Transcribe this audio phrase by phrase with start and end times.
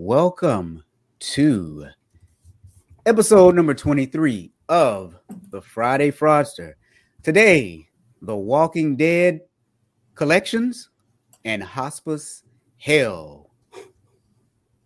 [0.00, 0.84] Welcome
[1.18, 1.88] to
[3.04, 5.16] episode number 23 of
[5.50, 6.74] the Friday Fraudster.
[7.24, 7.88] Today,
[8.22, 9.40] The Walking Dead
[10.14, 10.90] collections
[11.44, 12.44] and hospice
[12.76, 13.50] hell.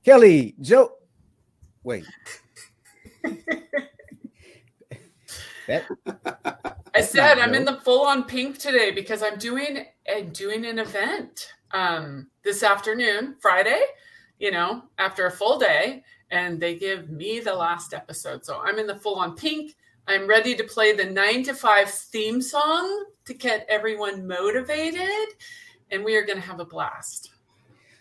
[0.03, 0.93] Kelly, Joe,
[1.83, 2.07] wait.
[5.67, 5.85] that
[6.95, 10.79] I said I'm in the full on pink today because I'm doing I'm doing an
[10.79, 13.83] event um this afternoon, Friday,
[14.43, 18.45] you know, after a full day, and they give me the last episode.
[18.45, 19.77] So I'm in the full on pink.
[20.09, 25.29] I'm ready to play the nine to five theme song to get everyone motivated,
[25.93, 27.31] and we are going to have a blast.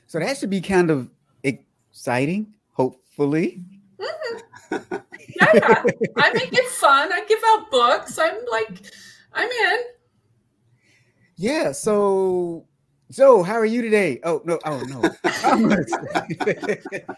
[0.08, 1.12] So that should be kind of
[1.44, 3.62] exciting, hopefully.
[3.99, 4.96] Mm-hmm.
[5.40, 5.84] Yeah,
[6.18, 7.13] I make it fun.
[7.13, 8.18] I give out books.
[8.18, 8.82] I'm like,
[9.32, 9.77] I'm in.
[11.35, 11.71] Yeah.
[11.71, 12.66] So,
[13.11, 14.21] Joe, how are you today?
[14.23, 14.57] Oh no.
[14.63, 15.01] Oh no.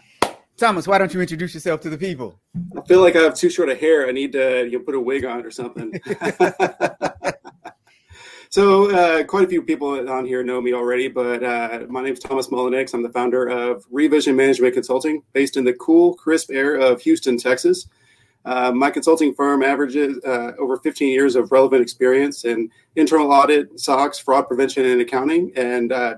[0.56, 2.40] Thomas, why don't you introduce yourself to the people?
[2.76, 4.08] I feel like I have too short of hair.
[4.08, 5.92] I need to you know, put a wig on or something.
[8.50, 12.14] so, uh, quite a few people on here know me already, but uh, my name
[12.14, 12.92] is Thomas Mullenix.
[12.92, 17.36] I'm the founder of Revision Management Consulting, based in the cool, crisp air of Houston,
[17.36, 17.86] Texas.
[18.44, 23.80] Uh, my consulting firm averages uh, over 15 years of relevant experience in internal audit,
[23.80, 25.50] SOX, fraud prevention, and accounting.
[25.56, 26.16] And uh,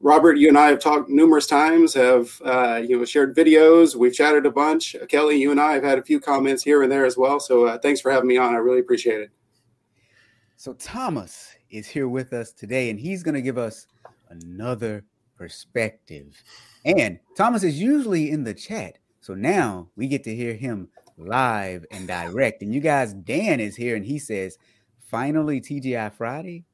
[0.00, 4.14] Robert, you and I have talked numerous times, have uh, you know shared videos, we've
[4.14, 4.96] chatted a bunch.
[5.08, 7.38] Kelly, you and I have had a few comments here and there as well.
[7.38, 8.54] So uh, thanks for having me on.
[8.54, 9.30] I really appreciate it.
[10.56, 13.86] So Thomas is here with us today, and he's going to give us
[14.30, 15.04] another
[15.36, 16.42] perspective.
[16.84, 20.88] And Thomas is usually in the chat, so now we get to hear him
[21.20, 22.62] live and direct.
[22.62, 24.58] And you guys, Dan is here, and he says,
[24.98, 26.64] "Finally, TGI Friday,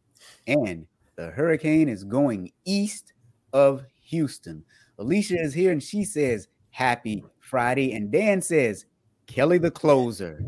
[0.46, 3.12] and the hurricane is going east."
[3.56, 4.62] of Houston.
[4.98, 7.94] Alicia is here and she says, Happy Friday.
[7.94, 8.84] And Dan says,
[9.26, 10.44] Kelly the closer.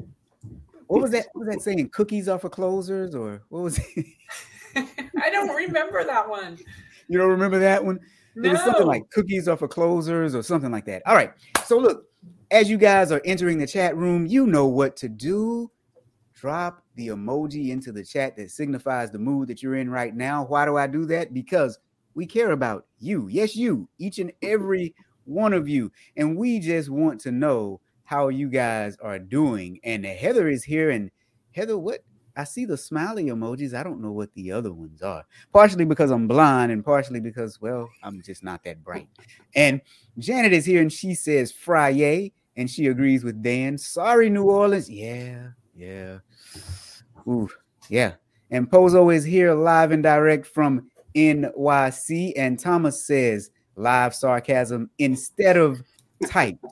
[0.89, 1.27] What was that?
[1.33, 1.89] What was that saying?
[1.91, 4.07] Cookies are for closers, or what was it?
[4.77, 6.59] I don't remember that one.
[7.09, 7.99] You don't remember that one?
[8.35, 8.49] No.
[8.49, 11.03] It was something like cookies are for closers or something like that.
[11.07, 11.33] All right.
[11.67, 12.08] So look,
[12.51, 15.71] as you guys are entering the chat room, you know what to do.
[16.35, 20.45] Drop the emoji into the chat that signifies the mood that you're in right now.
[20.45, 21.35] Why do I do that?
[21.35, 21.79] Because
[22.15, 23.29] we care about you.
[23.29, 25.93] Yes, you, each and every one of you.
[26.17, 29.81] And we just want to know how you guys are doing.
[29.85, 30.91] And Heather is here.
[30.91, 31.11] And
[31.55, 32.05] Heather, what?
[32.39, 33.75] I see the smiley emojis.
[33.75, 35.25] I don't know what the other ones are.
[35.53, 39.09] Partially because I'm blind, and partially because, well, I'm just not that bright.
[39.57, 39.81] And
[40.19, 43.77] Janet is here and she says Friday, and she agrees with Dan.
[43.77, 44.89] Sorry, New Orleans.
[44.89, 46.19] Yeah, yeah.
[47.27, 47.49] Ooh,
[47.89, 48.13] yeah.
[48.53, 52.35] And Pozo is here live and direct from NYC.
[52.37, 55.83] And Thomas says live sarcasm instead of
[56.27, 56.65] typed.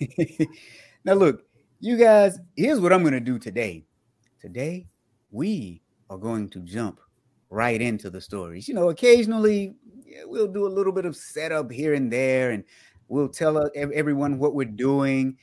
[1.04, 1.42] now, look,
[1.80, 3.86] you guys, here's what I'm going to do today.
[4.40, 4.86] Today,
[5.30, 6.98] we are going to jump
[7.50, 8.68] right into the stories.
[8.68, 9.74] You know, occasionally
[10.24, 12.64] we'll do a little bit of setup here and there, and
[13.08, 15.36] we'll tell everyone what we're doing.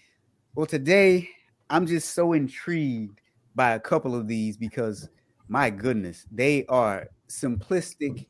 [0.55, 1.29] Well, today,
[1.69, 3.21] I'm just so intrigued
[3.53, 5.09] by a couple of these because
[5.47, 8.25] my goodness, they are simplistic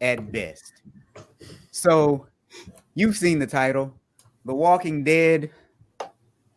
[0.00, 0.82] at best.
[1.70, 2.26] So,
[2.94, 3.94] you've seen the title,
[4.46, 5.50] The Walking Dead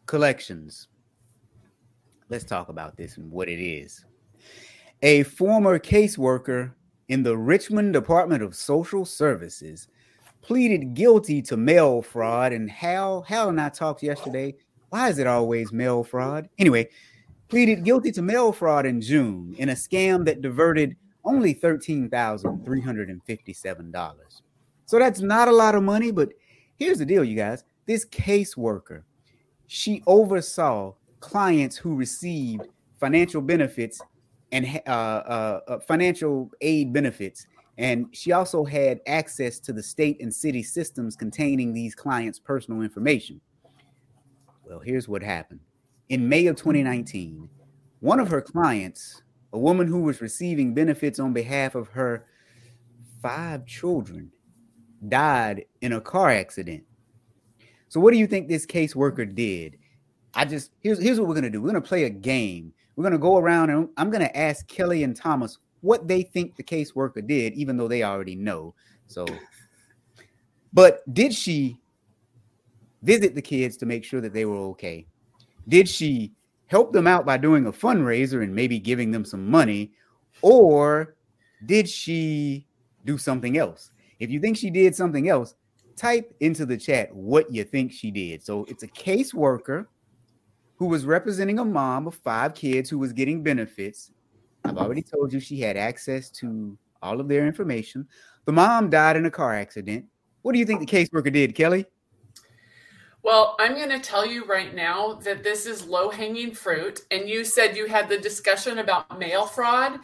[0.05, 0.87] Collections.
[2.31, 4.05] Let's talk about this and what it is.
[5.01, 6.71] A former caseworker
[7.09, 9.89] in the Richmond Department of Social Services
[10.41, 12.53] pleaded guilty to mail fraud.
[12.53, 14.55] And Hal, Hal and I talked yesterday.
[14.91, 16.47] Why is it always mail fraud?
[16.57, 16.87] Anyway,
[17.49, 24.41] pleaded guilty to mail fraud in June in a scam that diverted only $13,357.
[24.85, 26.29] So that's not a lot of money, but
[26.77, 27.65] here's the deal, you guys.
[27.87, 29.03] This caseworker,
[29.67, 32.67] she oversaw clients who received
[32.99, 34.01] financial benefits
[34.51, 37.47] and uh, uh, uh, financial aid benefits.
[37.77, 42.81] And she also had access to the state and city systems containing these clients' personal
[42.81, 43.39] information.
[44.65, 45.61] Well, here's what happened
[46.09, 47.49] in May of 2019,
[48.01, 49.21] one of her clients,
[49.53, 52.25] a woman who was receiving benefits on behalf of her
[53.21, 54.31] five children,
[55.07, 56.83] died in a car accident.
[57.87, 59.77] So, what do you think this caseworker did?
[60.33, 61.61] I just here's here's what we're gonna do.
[61.61, 62.73] We're gonna play a game.
[62.95, 66.63] We're gonna go around and I'm gonna ask Kelly and Thomas what they think the
[66.63, 68.73] caseworker did, even though they already know.
[69.07, 69.25] So,
[70.73, 71.79] but did she
[73.01, 75.05] visit the kids to make sure that they were okay?
[75.67, 76.33] Did she
[76.67, 79.91] help them out by doing a fundraiser and maybe giving them some money?
[80.41, 81.15] Or
[81.65, 82.65] did she
[83.05, 83.91] do something else?
[84.19, 85.55] If you think she did something else,
[85.95, 88.43] type into the chat what you think she did.
[88.43, 89.87] So it's a caseworker
[90.81, 94.09] who was representing a mom of five kids who was getting benefits.
[94.65, 98.07] I've already told you she had access to all of their information.
[98.45, 100.05] The mom died in a car accident.
[100.41, 101.85] What do you think the caseworker did, Kelly?
[103.21, 107.01] Well, I'm going to tell you right now that this is low hanging fruit.
[107.11, 109.99] And you said you had the discussion about mail fraud.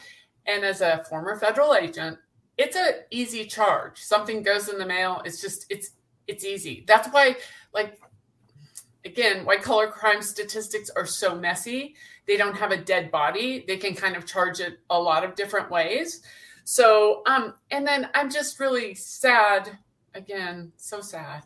[0.45, 2.19] And as a former federal agent,
[2.59, 3.99] it's an easy charge.
[3.99, 5.23] Something goes in the mail.
[5.25, 5.93] It's just, it's,
[6.27, 6.83] it's easy.
[6.87, 7.37] That's why,
[7.73, 7.99] like,
[9.07, 11.95] again, white collar crime statistics are so messy.
[12.27, 13.63] They don't have a dead body.
[13.67, 16.21] They can kind of charge it a lot of different ways.
[16.65, 19.77] So, um, and then I'm just really sad,
[20.13, 21.43] again, so sad,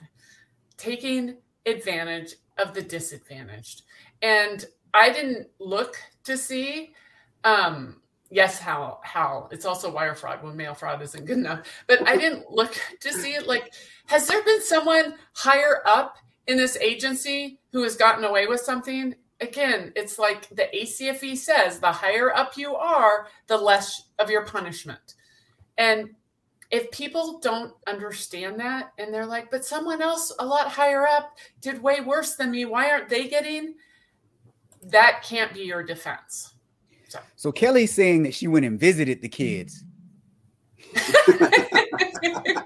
[0.78, 1.38] taking
[1.68, 3.84] advantage of the disadvantaged.
[4.24, 6.94] And I didn't look to see,
[7.44, 12.08] um, yes, how, how it's also wire fraud when mail fraud isn't good enough, but
[12.08, 13.72] I didn't look to see like,
[14.08, 16.18] has there been someone higher up
[16.48, 19.16] in this agency who has gotten away with something?
[19.40, 24.46] Again, it's like the ACFE says the higher up you are, the less of your
[24.46, 25.16] punishment.
[25.78, 26.12] And
[26.72, 31.38] if people don't understand that and they're like, but someone else a lot higher up
[31.60, 33.76] did way worse than me, why aren't they getting?
[34.84, 36.54] That can't be your defense.
[37.10, 39.84] So, so Kelly's saying that she went and visited the kids.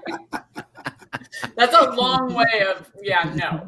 [1.56, 3.66] That's a long way of, yeah, no.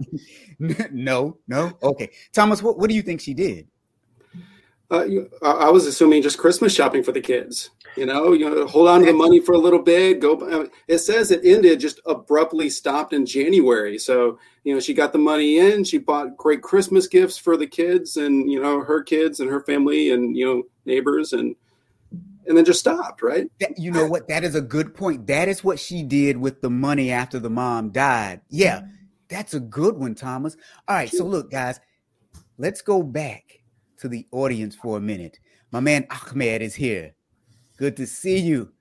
[0.90, 1.78] no, no.
[1.82, 2.10] Okay.
[2.32, 3.68] Thomas, what, what do you think she did?
[4.90, 5.04] Uh,
[5.42, 7.70] I was assuming just Christmas shopping for the kids.
[7.96, 10.20] You know, you know, hold on to the money for a little bit.
[10.20, 10.38] Go.
[10.38, 13.98] Uh, it says it ended just abruptly stopped in January.
[13.98, 15.84] So you know, she got the money in.
[15.84, 19.62] She bought great Christmas gifts for the kids and you know her kids and her
[19.62, 21.54] family and you know neighbors and
[22.48, 23.22] and then just stopped.
[23.22, 23.50] Right.
[23.60, 24.28] That, you know what?
[24.28, 25.26] That is a good point.
[25.26, 28.40] That is what she did with the money after the mom died.
[28.48, 28.92] Yeah, mm-hmm.
[29.28, 30.56] that's a good one, Thomas.
[30.88, 31.10] All right.
[31.10, 31.78] So look, guys,
[32.56, 33.60] let's go back
[33.98, 35.38] to the audience for a minute.
[35.70, 37.14] My man Ahmed is here.
[37.76, 38.72] Good to see you.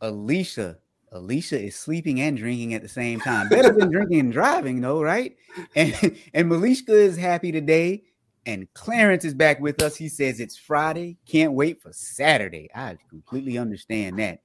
[0.00, 0.78] Alicia.
[1.12, 3.48] Alicia is sleeping and drinking at the same time.
[3.48, 5.36] Better than drinking and driving, though, right?
[5.76, 5.94] And
[6.34, 8.04] and Malishka is happy today.
[8.46, 9.96] And Clarence is back with us.
[9.96, 11.16] He says it's Friday.
[11.26, 12.68] Can't wait for Saturday.
[12.74, 14.40] I completely understand that.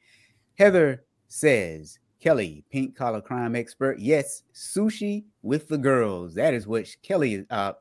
[0.57, 3.99] Heather says, Kelly, pink collar crime expert.
[3.99, 6.33] Yes, sushi with the girls.
[6.35, 7.45] That is what Kelly is.
[7.49, 7.73] Uh,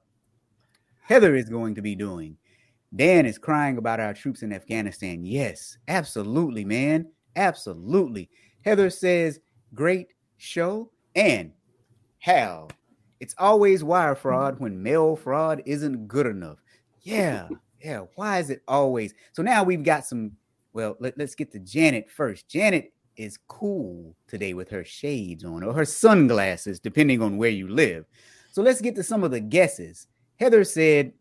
[1.03, 2.37] Heather is going to be doing.
[2.95, 5.25] Dan is crying about our troops in Afghanistan.
[5.25, 7.07] Yes, absolutely, man.
[7.37, 8.31] Absolutely.
[8.65, 9.41] Heather says,
[9.75, 10.91] great show.
[11.15, 11.53] And
[12.19, 12.71] Hal,
[13.21, 14.61] it's always wire fraud mm.
[14.61, 16.59] when mail fraud isn't good enough.
[17.03, 17.49] Yeah,
[17.83, 18.05] yeah.
[18.15, 19.15] Why is it always?
[19.33, 20.33] So now we've got some.
[20.73, 22.49] Well, let, us get to Janet first.
[22.49, 27.69] Janet is cool today with her shades on or her sunglasses, depending on where you
[27.69, 28.05] live.
[28.53, 30.07] So let's get to some of the guesses.
[30.39, 31.13] Heather said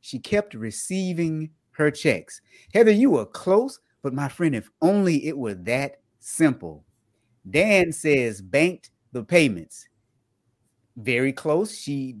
[0.00, 2.40] she kept receiving her checks.
[2.72, 6.84] Heather, you were close, but my friend, if only it were that simple.
[7.48, 9.88] Dan says banked the payments.
[11.00, 11.76] Very close.
[11.76, 12.16] She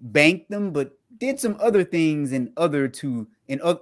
[0.00, 3.76] banked them, but did some other things in other to in uh,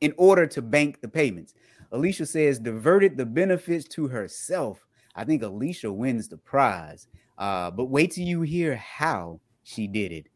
[0.00, 1.54] in order to bank the payments.
[1.92, 4.84] Alicia says diverted the benefits to herself.
[5.14, 7.06] I think Alicia wins the prize.
[7.38, 10.26] Uh, but wait till you hear how she did it.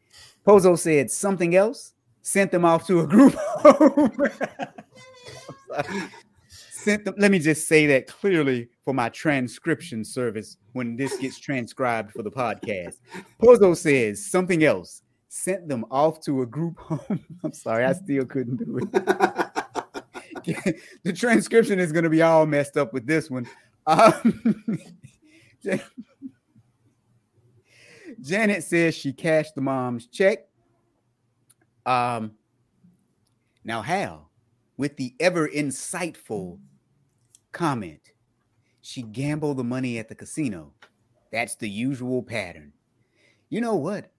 [0.45, 4.31] Pozo said something else, sent them off to a group them.
[6.87, 12.23] Let me just say that clearly for my transcription service when this gets transcribed for
[12.23, 13.01] the podcast.
[13.41, 17.19] Pozo says something else, sent them off to a group home.
[17.43, 18.91] I'm sorry, I still couldn't do it.
[21.03, 23.45] the transcription is going to be all messed up with this one.
[23.85, 24.79] Um,
[28.21, 30.47] Janet says she cashed the mom's check.
[31.85, 32.31] Um,
[33.63, 34.29] now, Hal,
[34.77, 36.59] with the ever insightful
[37.57, 38.11] comment,
[38.81, 40.73] she gambled the money at the casino.
[41.31, 42.71] That's the usual pattern.
[43.49, 44.11] You know what?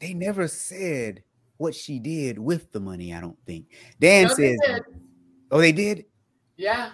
[0.00, 1.22] They never said
[1.56, 3.66] what she did with the money, I don't think.
[4.00, 4.80] Dan no, says, they
[5.50, 6.04] Oh, they did?
[6.56, 6.90] Yeah.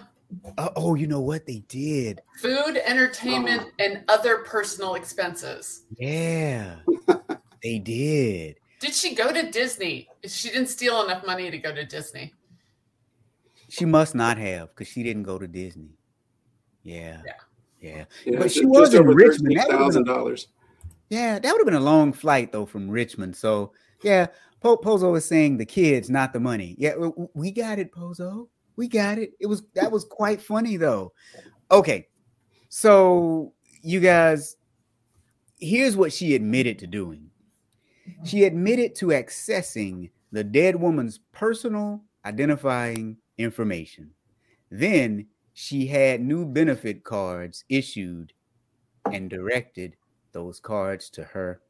[0.57, 2.21] Uh, oh, you know what they did?
[2.41, 3.83] Food, entertainment, oh.
[3.83, 5.83] and other personal expenses.
[5.97, 6.75] Yeah,
[7.63, 8.57] they did.
[8.79, 10.07] Did she go to Disney?
[10.25, 12.33] She didn't steal enough money to go to Disney.
[13.75, 15.97] She must not have because she didn't go to Disney.
[16.81, 17.21] Yeah.
[17.25, 17.33] Yeah.
[17.81, 18.05] Yeah.
[18.25, 19.59] yeah but she was in Richmond.
[19.69, 20.47] Thousand dollars.
[21.09, 23.35] Yeah, that would have been a long flight though from Richmond.
[23.35, 24.27] So yeah,
[24.61, 26.75] po- Pozo is saying the kids, not the money.
[26.77, 26.93] Yeah,
[27.33, 28.47] we got it, Pozo.
[28.77, 29.33] We got it.
[29.41, 31.11] It was that was quite funny though.
[31.69, 32.07] Okay.
[32.69, 33.51] So
[33.81, 34.55] you guys,
[35.59, 37.29] here's what she admitted to doing.
[38.23, 44.11] She admitted to accessing the dead woman's personal identifying information.
[44.71, 48.33] Then she had new benefit cards issued
[49.11, 49.95] and directed
[50.31, 51.61] those cards to her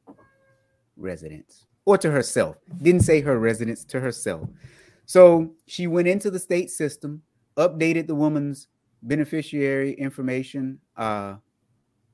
[0.97, 2.57] residence or to herself.
[2.81, 4.49] Didn't say her residence to herself.
[5.05, 7.21] So she went into the state system,
[7.57, 8.67] updated the woman's
[9.03, 11.35] beneficiary information, uh,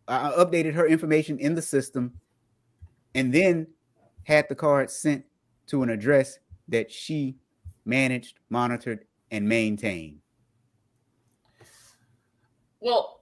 [0.08, 2.14] uh, updated her information in the system,
[3.16, 3.68] and then
[4.24, 5.24] had the card sent
[5.68, 7.38] to an address that she
[7.86, 10.22] managed, monitored, and maintain?
[12.80, 13.22] Well,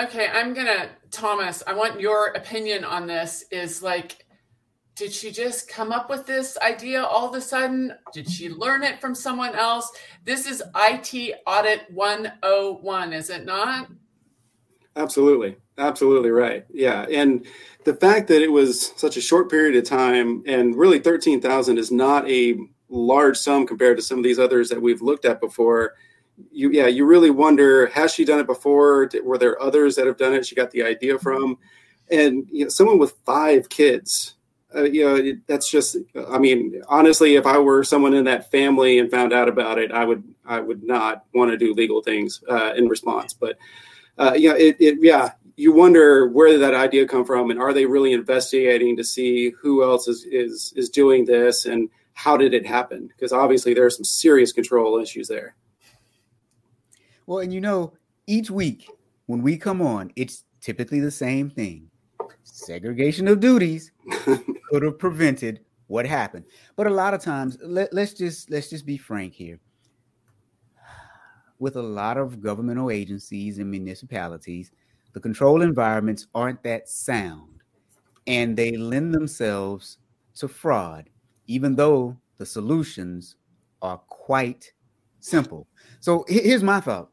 [0.00, 1.62] okay, I'm gonna Thomas.
[1.66, 3.44] I want your opinion on this.
[3.50, 4.24] Is like
[4.94, 7.94] did she just come up with this idea all of a sudden?
[8.12, 9.90] Did she learn it from someone else?
[10.24, 13.88] This is IT Audit 101, is it not?
[14.94, 15.56] Absolutely.
[15.78, 16.66] Absolutely right.
[16.70, 17.06] Yeah.
[17.10, 17.46] And
[17.84, 21.90] the fact that it was such a short period of time and really 13,000 is
[21.90, 22.58] not a
[22.92, 25.94] large sum compared to some of these others that we've looked at before.
[26.50, 29.10] You, yeah, you really wonder has she done it before?
[29.22, 30.46] Were there others that have done it?
[30.46, 31.58] She got the idea from,
[32.10, 34.34] and you know, someone with five kids
[34.74, 35.96] uh, you know that's just
[36.30, 39.92] i mean honestly if i were someone in that family and found out about it
[39.92, 43.58] i would i would not want to do legal things uh, in response but
[44.18, 47.72] uh, know it, it, yeah you wonder where did that idea come from and are
[47.72, 52.54] they really investigating to see who else is is is doing this and how did
[52.54, 55.54] it happen because obviously there are some serious control issues there
[57.26, 57.92] well and you know
[58.26, 58.88] each week
[59.26, 61.88] when we come on it's typically the same thing
[62.42, 63.92] segregation of duties
[64.70, 65.60] could have prevented
[65.92, 66.44] what happened.
[66.76, 69.60] But a lot of times, let, let's just let's just be frank here.
[71.58, 74.72] With a lot of governmental agencies and municipalities,
[75.12, 77.62] the control environments aren't that sound,
[78.26, 79.98] and they lend themselves
[80.36, 81.10] to fraud,
[81.46, 83.36] even though the solutions
[83.80, 84.72] are quite
[85.20, 85.66] simple.
[86.00, 87.10] So here's my thought: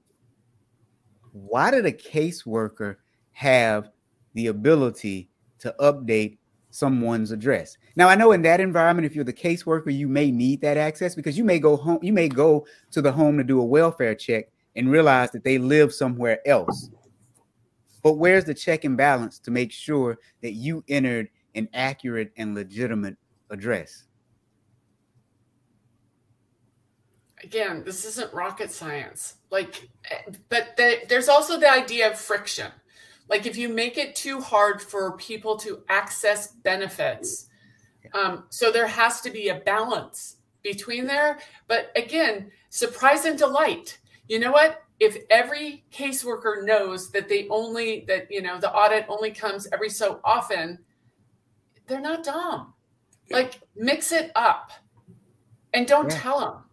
[1.31, 2.97] Why did a caseworker
[3.31, 3.89] have
[4.33, 6.37] the ability to update
[6.71, 7.77] someone's address.
[7.95, 11.15] Now, I know in that environment, if you're the caseworker, you may need that access
[11.15, 14.15] because you may go home, you may go to the home to do a welfare
[14.15, 14.45] check
[14.75, 16.89] and realize that they live somewhere else.
[18.03, 22.55] But where's the check and balance to make sure that you entered an accurate and
[22.55, 23.17] legitimate
[23.49, 24.05] address?
[27.49, 29.35] Again, this isn't rocket science.
[29.49, 29.89] Like,
[30.49, 32.71] but the, there's also the idea of friction.
[33.27, 37.49] Like if you make it too hard for people to access benefits
[38.13, 41.39] um, so there has to be a balance between there.
[41.67, 43.97] But again surprise and delight.
[44.27, 44.83] You know what?
[44.99, 49.89] If every caseworker knows that they only that you know the audit only comes every
[49.89, 50.79] so often
[51.87, 52.73] they're not dumb.
[53.31, 54.71] Like mix it up
[55.73, 56.17] and don't yeah.
[56.17, 56.63] tell them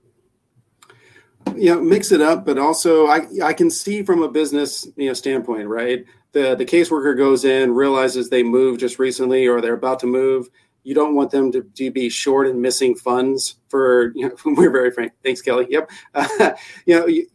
[1.54, 5.14] yeah mix it up but also i i can see from a business you know
[5.14, 6.04] standpoint right
[6.36, 10.48] the the caseworker goes in, realizes they moved just recently or they're about to move.
[10.84, 14.12] You don't want them to, to be short and missing funds for.
[14.14, 15.12] You know, we're very frank.
[15.24, 15.66] Thanks, Kelly.
[15.70, 15.90] Yep.
[16.14, 16.50] Uh,
[16.86, 17.06] you know.
[17.06, 17.26] You,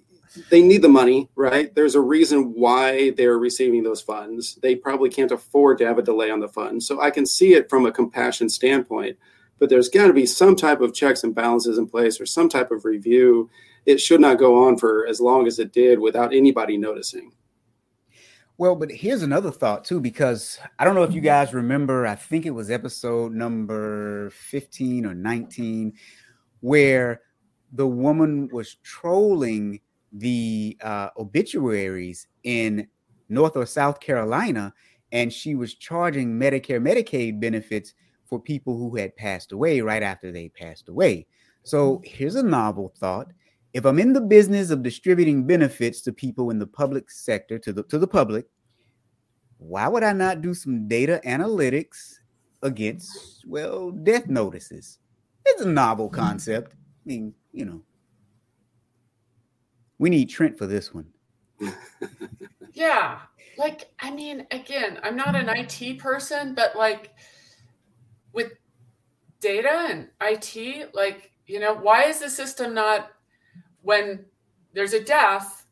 [0.50, 1.76] they need the money, right?
[1.76, 4.56] There's a reason why they're receiving those funds.
[4.62, 6.88] They probably can't afford to have a delay on the funds.
[6.88, 9.18] So I can see it from a compassion standpoint,
[9.60, 12.48] but there's got to be some type of checks and balances in place or some
[12.48, 13.50] type of review.
[13.86, 17.32] It should not go on for as long as it did without anybody noticing.
[18.58, 22.14] Well, but here's another thought too, because I don't know if you guys remember, I
[22.14, 25.94] think it was episode number 15 or 19,
[26.60, 27.22] where
[27.72, 29.80] the woman was trolling
[30.12, 32.88] the uh, obituaries in
[33.30, 34.74] North or South Carolina,
[35.12, 37.96] and she was charging Medicare, Medicaid benefits
[38.26, 41.26] for people who had passed away right after they passed away.
[41.64, 43.32] So here's a novel thought.
[43.74, 47.72] If I'm in the business of distributing benefits to people in the public sector, to
[47.72, 48.46] the to the public,
[49.58, 52.16] why would I not do some data analytics
[52.64, 55.00] against well death notices?
[55.46, 56.20] It's a novel mm-hmm.
[56.20, 56.74] concept.
[56.74, 57.82] I mean, you know,
[60.00, 61.08] we need Trent for this one.
[62.74, 63.20] yeah,
[63.58, 67.12] like I mean, again, I'm not an IT person, but like
[68.34, 68.52] with
[69.40, 73.12] data and IT, like you know, why is the system not
[73.82, 74.26] when
[74.74, 75.66] there's a death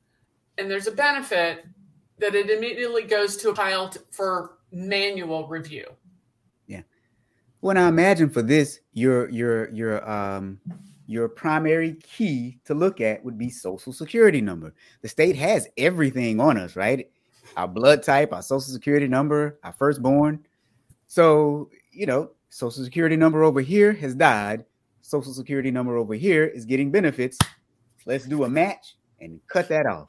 [0.58, 1.66] and there's a benefit
[2.18, 5.86] that it immediately goes to a file for manual review.
[6.68, 6.82] Yeah.
[7.62, 10.60] Well, I imagine for this, your your your um
[11.08, 14.74] your primary key to look at would be social security number.
[15.02, 17.10] The state has everything on us, right?
[17.58, 20.46] our blood type, our social security number, our firstborn.
[21.08, 24.66] So, you know, social security number over here has died.
[25.02, 27.38] Social security number over here is getting benefits.
[28.10, 30.08] Let's do a match and cut that off.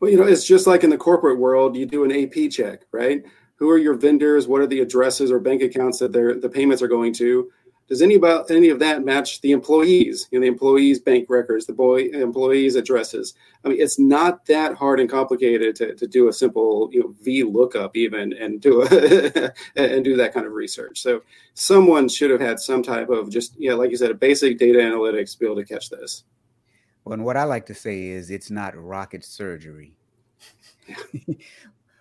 [0.00, 2.86] Well, you know, it's just like in the corporate world, you do an AP check,
[2.92, 3.22] right?
[3.56, 4.48] Who are your vendors?
[4.48, 7.50] What are the addresses or bank accounts that the payments are going to?
[7.88, 10.28] Does any about any of that match the employees?
[10.30, 13.34] You know, the employees' bank records, the boy employees' addresses.
[13.66, 17.14] I mean, it's not that hard and complicated to, to do a simple you know
[17.20, 21.02] V lookup even and do a and do that kind of research.
[21.02, 21.20] So
[21.52, 24.78] someone should have had some type of just yeah, like you said, a basic data
[24.78, 26.24] analytics to be able to catch this.
[27.08, 29.96] Well, and what I like to say is it's not rocket surgery.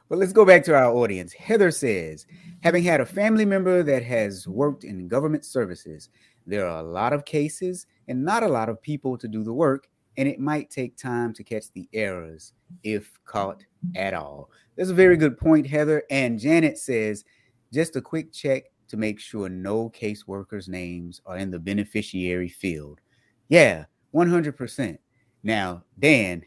[0.10, 1.34] But let's go back to our audience.
[1.34, 2.26] Heather says,
[2.62, 6.08] having had a family member that has worked in government services,
[6.46, 9.52] there are a lot of cases and not a lot of people to do the
[9.52, 13.66] work, and it might take time to catch the errors if caught
[13.98, 14.50] at all.
[14.78, 16.04] That's a very good point, Heather.
[16.10, 17.26] And Janet says,
[17.74, 23.02] just a quick check to make sure no caseworkers' names are in the beneficiary field.
[23.50, 23.86] Yeah,
[24.18, 24.98] 100%.
[25.44, 26.44] Now, Dan,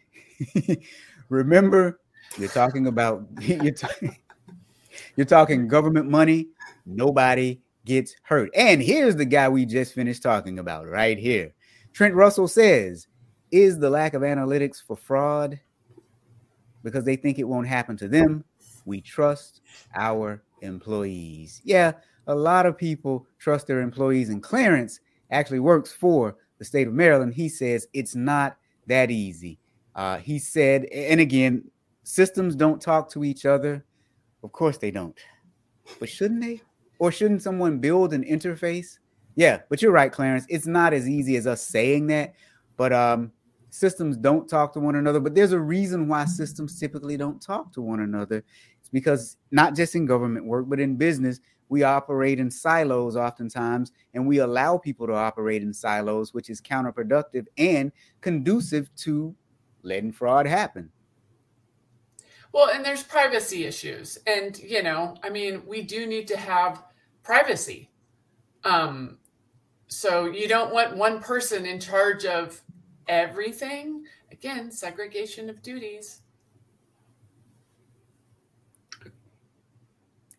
[1.29, 2.01] remember
[2.37, 4.11] you're talking about you're, t-
[5.17, 6.49] you're talking government money.
[6.87, 8.51] Nobody gets hurt.
[8.55, 11.55] And here's the guy we just finished talking about right here.
[11.93, 13.07] Trent Russell says,
[13.51, 15.61] "Is the lack of analytics for fraud
[16.83, 18.45] because they think it won't happen to them?
[18.85, 19.61] We trust
[19.95, 21.93] our employees." Yeah,
[22.27, 25.01] a lot of people trust their employees, and Clarence
[25.31, 27.35] actually works for the state of Maryland.
[27.35, 29.59] He says it's not that easy.
[29.97, 31.65] Uh, he said, and again,
[32.05, 33.85] systems don't talk to each other?
[34.45, 35.19] Of course they don't.
[35.99, 36.61] But shouldn't they?
[37.01, 38.99] Or shouldn't someone build an interface?
[39.35, 40.45] Yeah, but you're right, Clarence.
[40.49, 42.35] It's not as easy as us saying that,
[42.77, 43.33] but um,
[43.71, 45.19] systems don't talk to one another.
[45.19, 48.45] But there's a reason why systems typically don't talk to one another.
[48.79, 51.41] It's because not just in government work, but in business,
[51.71, 56.61] we operate in silos oftentimes, and we allow people to operate in silos, which is
[56.61, 59.35] counterproductive and conducive to
[59.83, 60.91] letting fraud happen.
[62.53, 64.19] Well, and there's privacy issues.
[64.27, 66.83] And, you know, I mean, we do need to have
[67.23, 67.89] privacy.
[68.65, 69.19] Um,
[69.87, 72.61] so you don't want one person in charge of
[73.07, 74.05] everything.
[74.33, 76.23] Again, segregation of duties.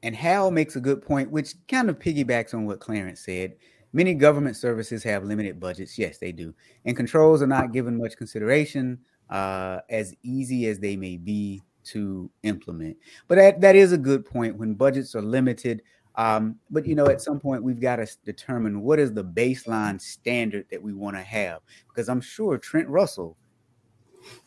[0.03, 3.55] And Hal makes a good point, which kind of piggybacks on what Clarence said.
[3.93, 5.97] Many government services have limited budgets.
[5.97, 6.53] Yes, they do.
[6.85, 12.29] And controls are not given much consideration, uh, as easy as they may be to
[12.43, 12.97] implement.
[13.27, 15.81] But that, that is a good point when budgets are limited.
[16.15, 19.99] Um, but you know, at some point we've got to determine what is the baseline
[19.99, 21.61] standard that we want to have.
[21.87, 23.37] Because I'm sure Trent Russell,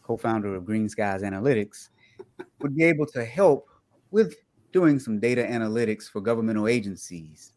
[0.03, 1.91] co-founder of Green Skies Analytics,
[2.61, 3.69] would be able to help
[4.11, 4.37] with
[4.75, 7.55] doing some data analytics for governmental agencies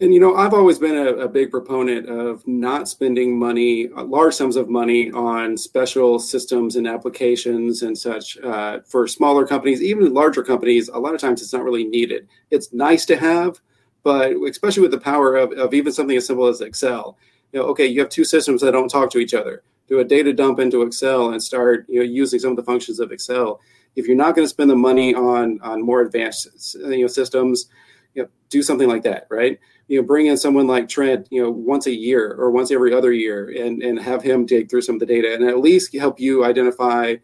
[0.00, 4.02] and you know, I've always been a, a, big proponent of not spending money, uh,
[4.02, 9.80] large sums of money, on special systems and applications and such uh, for smaller companies,
[9.80, 10.88] even larger companies.
[10.88, 12.26] A lot of times, it's not really needed.
[12.50, 13.60] It's nice to have,
[14.02, 17.16] but especially with the power of, of even something as simple as Excel.
[17.52, 19.62] You know, okay, you have two systems that don't talk to each other.
[19.86, 22.98] Do a data dump into Excel and start, you know, using some of the functions
[22.98, 23.60] of Excel.
[23.96, 27.66] If you're not going to spend the money on on more advanced, you know, systems,
[28.14, 29.58] you know, do something like that, right?
[29.88, 32.94] you know, bring in someone like Trent, you know, once a year or once every
[32.94, 35.94] other year and, and have him dig through some of the data and at least
[35.96, 37.16] help you identify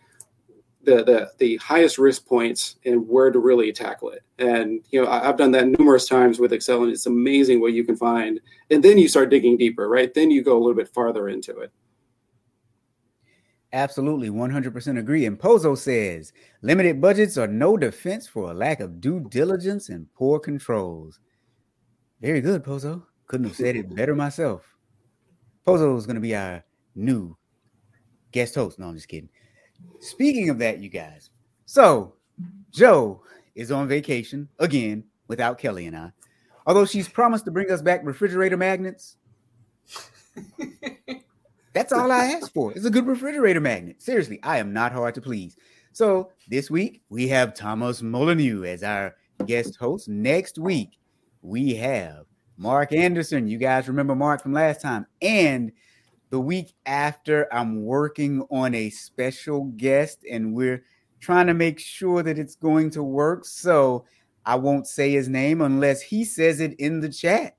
[0.83, 4.23] the, the, the highest risk points and where to really tackle it.
[4.39, 7.73] And, you know, I, I've done that numerous times with Excel and it's amazing what
[7.73, 8.41] you can find.
[8.71, 10.13] And then you start digging deeper, right?
[10.13, 11.73] Then you go a little bit farther into it.
[13.73, 15.27] Absolutely, 100% agree.
[15.27, 20.13] And Pozo says limited budgets are no defense for a lack of due diligence and
[20.15, 21.21] poor controls.
[22.21, 23.05] Very good, Pozo.
[23.29, 24.65] Couldn't have said it better myself.
[25.67, 26.65] Pozo is going to be our
[26.97, 27.37] new
[28.33, 28.79] guest host.
[28.79, 29.29] No, I'm just kidding.
[30.01, 31.31] Speaking of that, you guys.
[31.65, 32.15] So,
[32.73, 33.23] Joe
[33.55, 36.11] is on vacation again without Kelly and I.
[36.67, 39.17] Although she's promised to bring us back refrigerator magnets.
[41.73, 42.73] That's all I asked for.
[42.73, 44.03] It's a good refrigerator magnet.
[44.03, 45.57] Seriously, I am not hard to please.
[45.93, 49.15] So, this week we have Thomas Molyneux as our
[49.47, 50.09] guest host.
[50.09, 50.99] Next week,
[51.43, 53.47] we have Mark Anderson.
[53.47, 55.07] You guys remember Mark from last time.
[55.23, 55.73] And
[56.31, 60.85] the week after, I'm working on a special guest, and we're
[61.21, 63.45] trying to make sure that it's going to work.
[63.45, 64.05] So
[64.45, 67.57] I won't say his name unless he says it in the chat.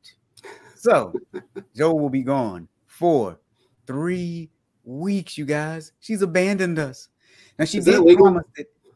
[0.76, 1.14] So
[1.76, 3.40] Joe will be gone for
[3.92, 4.50] three
[4.84, 5.92] weeks, you guys.
[6.00, 7.10] She's abandoned us.
[7.60, 8.42] Now she Is did legal?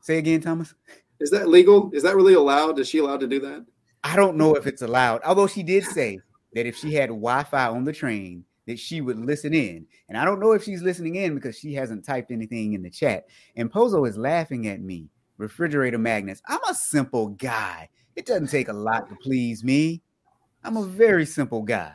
[0.01, 0.73] say again, Thomas.
[1.19, 1.91] Is that legal?
[1.93, 2.79] Is that really allowed?
[2.79, 3.65] Is she allowed to do that?
[4.03, 5.21] I don't know if it's allowed.
[5.23, 6.19] Although she did say
[6.53, 9.85] that if she had Wi-Fi on the train, that she would listen in.
[10.09, 12.89] And I don't know if she's listening in because she hasn't typed anything in the
[12.89, 13.25] chat.
[13.55, 15.09] And Pozo is laughing at me.
[15.37, 16.41] Refrigerator magnets.
[16.47, 17.89] I'm a simple guy.
[18.15, 20.01] It doesn't take a lot to please me.
[20.63, 21.93] I'm a very simple guy.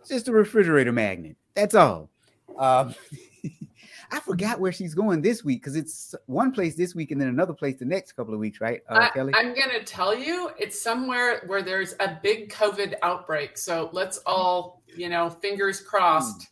[0.00, 1.36] It's just a refrigerator magnet.
[1.56, 2.10] That's all.
[2.56, 2.94] Um,
[4.10, 7.28] I forgot where she's going this week because it's one place this week and then
[7.28, 9.32] another place the next couple of weeks, right, uh, I, Kelly?
[9.34, 13.58] I'm going to tell you, it's somewhere where there's a big COVID outbreak.
[13.58, 16.42] So let's all, you know, fingers crossed.
[16.42, 16.50] Hmm.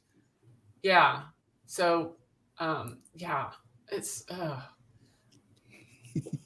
[0.82, 1.20] Yeah.
[1.66, 2.16] So,
[2.58, 3.50] um, yeah,
[3.92, 4.24] it's.
[4.28, 4.60] Uh,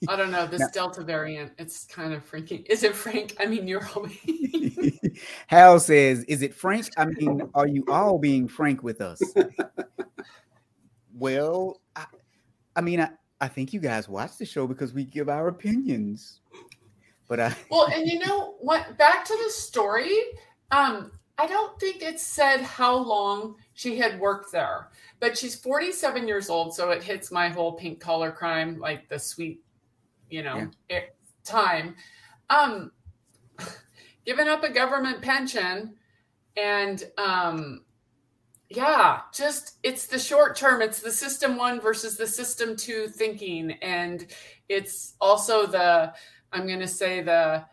[0.09, 1.52] I don't know this now, Delta variant.
[1.59, 2.64] It's kind of freaking.
[2.66, 3.37] Is it Frank?
[3.40, 4.07] I mean, you're all.
[5.48, 6.88] Hal says, "Is it Frank?
[6.96, 9.20] I mean, are you all being frank with us?"
[11.14, 12.07] well, I,
[12.76, 16.40] I mean, I, I think you guys watch the show because we give our opinions.
[17.28, 18.96] But I well, and you know what?
[18.96, 20.16] Back to the story.
[20.70, 24.88] Um, I don't think it said how long she had worked there,
[25.20, 29.20] but she's 47 years old, so it hits my whole pink collar crime, like the
[29.20, 29.60] sweet,
[30.28, 31.02] you know, yeah.
[31.44, 31.94] time.
[32.50, 32.90] Um,
[34.26, 35.94] giving up a government pension
[36.56, 37.84] and um,
[38.68, 40.82] yeah, just it's the short term.
[40.82, 43.70] It's the system one versus the system two thinking.
[43.80, 44.26] And
[44.68, 46.12] it's also the,
[46.52, 47.64] I'm going to say the,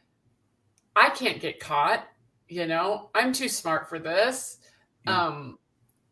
[0.96, 2.06] I can't get caught,
[2.48, 4.60] you know, I'm too smart for this.
[5.08, 5.26] Yeah.
[5.26, 5.58] Um,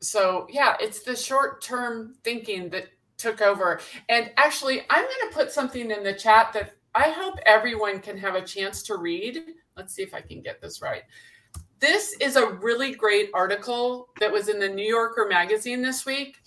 [0.04, 2.88] so yeah, it's the short term thinking that
[3.18, 3.80] took over.
[4.10, 8.18] And actually, I'm going to put something in the chat that I hope everyone can
[8.18, 9.42] have a chance to read.
[9.76, 11.04] Let's see if I can get this right.
[11.80, 16.38] This is a really great article that was in the New Yorker magazine this week.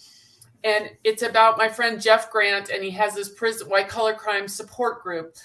[0.65, 4.49] And it's about my friend Jeff Grant, and he has this prison, white collar crime
[4.49, 5.37] support group.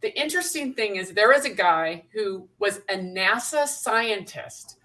[0.00, 4.75] The interesting thing is, there is a guy who was a NASA scientist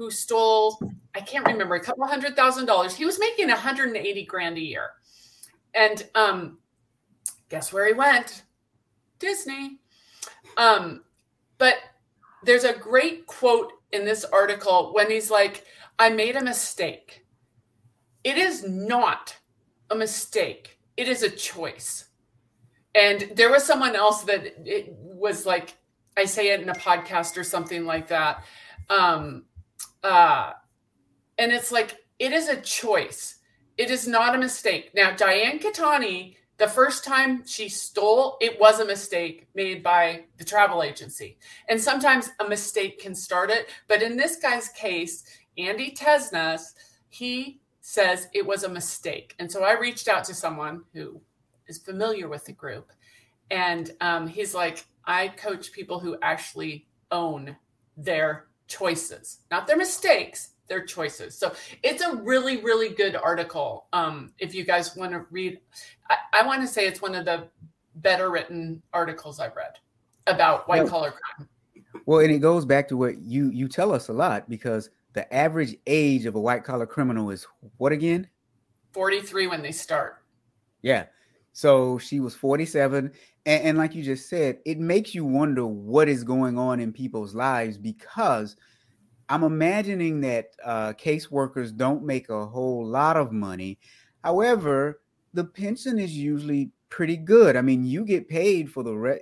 [0.00, 0.80] who stole,
[1.14, 2.96] I can't remember, a couple hundred thousand dollars.
[2.96, 4.92] He was making 180 grand a year.
[5.74, 6.58] And um,
[7.50, 8.44] guess where he went?
[9.18, 9.78] Disney.
[10.56, 11.02] Um,
[11.58, 11.74] but
[12.42, 15.66] there's a great quote in this article when he's like,
[15.98, 17.26] I made a mistake.
[18.24, 19.36] It is not
[19.90, 22.06] a mistake, it is a choice.
[22.94, 25.76] And there was someone else that it was like,
[26.16, 28.44] I say it in a podcast or something like that.
[28.88, 29.44] Um,
[30.02, 30.52] uh,
[31.38, 33.36] and it's like, it is a choice.
[33.78, 34.90] It is not a mistake.
[34.94, 40.44] Now, Diane Katani the first time she stole, it was a mistake made by the
[40.44, 41.38] travel agency.
[41.70, 43.70] And sometimes a mistake can start it.
[43.88, 45.24] But in this guy's case,
[45.56, 46.74] Andy Tesnas,
[47.08, 49.34] he says it was a mistake.
[49.38, 51.22] And so I reached out to someone who
[51.66, 52.92] is familiar with the group.
[53.50, 57.56] And um, he's like, I coach people who actually own
[57.96, 61.36] their choices, not their mistakes, their choices.
[61.36, 61.52] So
[61.82, 63.86] it's a really, really good article.
[63.92, 65.60] Um, if you guys want to read,
[66.08, 67.48] I, I want to say it's one of the
[67.96, 69.72] better written articles I've read
[70.26, 71.48] about white collar crime.
[72.06, 75.32] Well, and it goes back to what you you tell us a lot because the
[75.34, 78.28] average age of a white collar criminal is what again?
[78.92, 80.22] 43 when they start.
[80.82, 81.06] Yeah.
[81.52, 83.12] So she was 47.
[83.46, 86.92] And, and, like you just said, it makes you wonder what is going on in
[86.92, 88.56] people's lives because
[89.28, 93.78] I'm imagining that uh, caseworkers don't make a whole lot of money.
[94.24, 95.00] However,
[95.32, 97.56] the pension is usually pretty good.
[97.56, 99.20] I mean, you get paid for the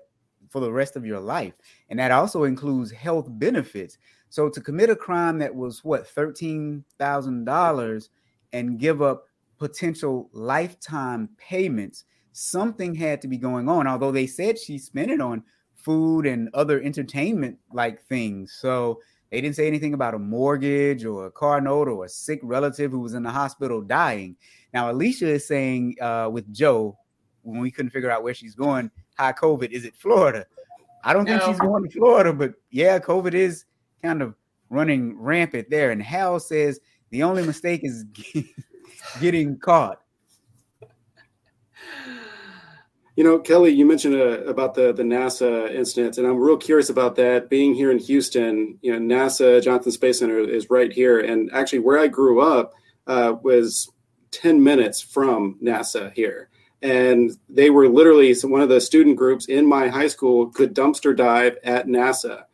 [0.48, 1.52] for the rest of your life,
[1.90, 3.98] and that also includes health benefits.
[4.30, 8.10] So to commit a crime that was what thirteen thousand dollars
[8.52, 9.24] and give up
[9.58, 12.04] potential lifetime payments,
[12.38, 13.86] something had to be going on.
[13.86, 15.42] Although they said she spent it on
[15.74, 21.26] food and other entertainment like things, so they didn't say anything about a mortgage or
[21.26, 24.36] a car note or a sick relative who was in the hospital dying.
[24.72, 26.96] Now, Alicia is saying uh, with Joe,
[27.42, 30.46] when we couldn't figure out where she's going, high COVID, is it Florida?
[31.04, 31.38] I don't no.
[31.38, 33.64] think she's going to Florida, but yeah, COVID is
[34.02, 34.34] kind of
[34.70, 35.90] running rampant there.
[35.90, 38.04] And Hal says the only mistake is
[39.20, 40.00] getting caught.
[43.18, 46.88] You know, Kelly, you mentioned uh, about the the NASA incident, and I'm real curious
[46.88, 47.50] about that.
[47.50, 51.80] Being here in Houston, you know, NASA Johnson Space Center is right here, and actually,
[51.80, 52.74] where I grew up
[53.08, 53.90] uh, was
[54.30, 56.48] 10 minutes from NASA here,
[56.80, 60.72] and they were literally so one of the student groups in my high school could
[60.72, 62.44] dumpster dive at NASA,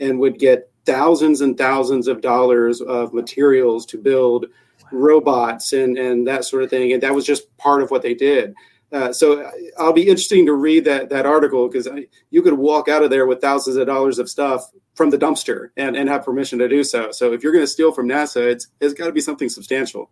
[0.00, 4.44] and would get thousands and thousands of dollars of materials to build
[4.92, 8.12] robots and and that sort of thing, and that was just part of what they
[8.12, 8.54] did
[8.92, 9.48] Uh, so
[9.78, 11.88] I'll be interesting to read that that article because
[12.30, 15.68] you could walk out of there with thousands of dollars of stuff from the dumpster
[15.76, 17.12] and, and have permission to do so.
[17.12, 20.10] So if you're going to steal from NASA, it's it's got to be something substantial.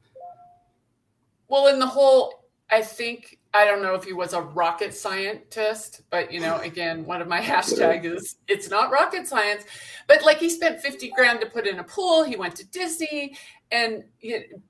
[1.48, 6.02] Well, in the whole, I think I don't know if he was a rocket scientist,
[6.10, 9.64] but you know, again, one of my hashtags is it's not rocket science.
[10.06, 12.22] But like he spent fifty grand to put in a pool.
[12.22, 13.36] He went to Disney,
[13.72, 14.04] and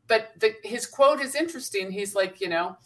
[0.07, 1.90] but the, his quote is interesting.
[1.90, 2.79] He's like, you know.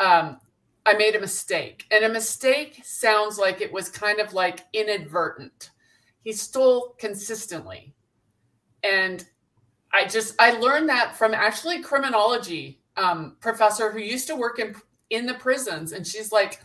[0.00, 0.38] Um,
[0.86, 1.84] I made a mistake.
[1.90, 5.70] And a mistake sounds like it was kind of like inadvertent.
[6.24, 7.94] He stole consistently.
[8.82, 9.24] And
[9.92, 14.74] I just I learned that from actually criminology um, professor who used to work in
[15.10, 16.60] in the prisons, and she's like,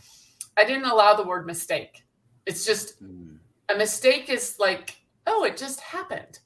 [0.56, 2.04] I didn't allow the word mistake.
[2.46, 3.36] It's just mm.
[3.70, 4.96] a mistake is like,
[5.26, 6.40] oh, it just happened.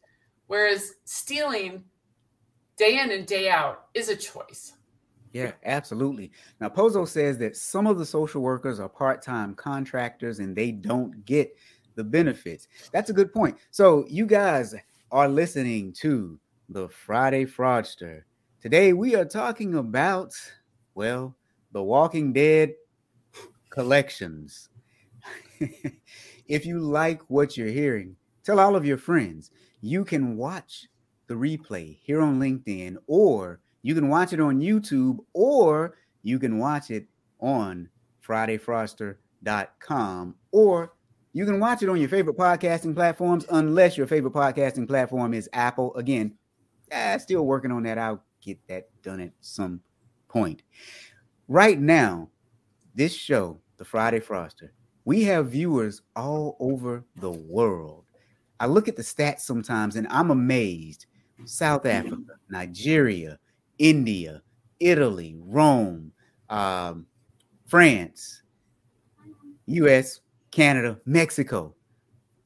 [0.47, 1.85] Whereas stealing
[2.77, 4.75] day in and day out is a choice.
[5.33, 6.33] Yeah, absolutely.
[6.61, 10.73] Now, Pozo says that some of the social workers are part time contractors and they
[10.73, 11.55] don't get
[11.95, 12.69] the benefits.
[12.93, 13.59] That's a good point.
[13.71, 14.75] So, you guys
[15.11, 16.39] are listening to
[16.69, 18.23] the Friday Fraudster.
[18.61, 20.35] Today, we are talking about,
[20.95, 21.37] well,
[21.73, 22.75] the Walking Dead
[23.71, 24.69] collections.
[26.49, 29.51] if you like what you're hearing, tell all of your friends.
[29.81, 30.89] You can watch
[31.27, 36.59] the replay here on LinkedIn or you can watch it on YouTube or you can
[36.59, 37.07] watch it
[37.41, 37.89] on
[38.27, 40.93] FridayFraudster.com or
[41.33, 45.49] you can watch it on your favorite podcasting platforms unless your favorite podcasting platform is
[45.53, 45.95] Apple.
[45.95, 46.35] Again,
[46.91, 47.99] eh, still working on that.
[47.99, 49.81] I'll get that done at some
[50.29, 50.63] point.
[51.47, 52.31] Right now,
[52.95, 54.71] this show, The Friday Fraudster,
[55.05, 58.05] we have viewers all over the world.
[58.61, 61.07] I look at the stats sometimes and I'm amazed.
[61.45, 63.39] South Africa, Nigeria,
[63.79, 64.43] India,
[64.81, 66.13] Italy, Rome,
[66.49, 67.07] um,
[67.67, 68.43] France,
[69.67, 71.75] US, Canada, Mexico,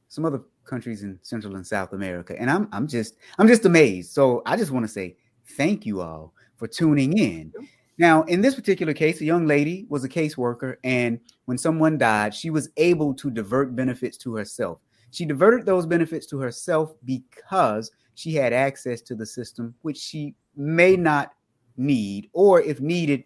[0.07, 2.35] some other countries in Central and South America.
[2.39, 4.11] And I'm I'm just I'm just amazed.
[4.11, 5.17] So I just want to say
[5.57, 7.53] thank you all for tuning in.
[7.97, 12.33] Now, in this particular case, a young lady was a caseworker, and when someone died,
[12.33, 14.79] she was able to divert benefits to herself.
[15.11, 20.33] She diverted those benefits to herself because she had access to the system, which she
[20.55, 21.33] may not
[21.77, 23.23] need, or if needed,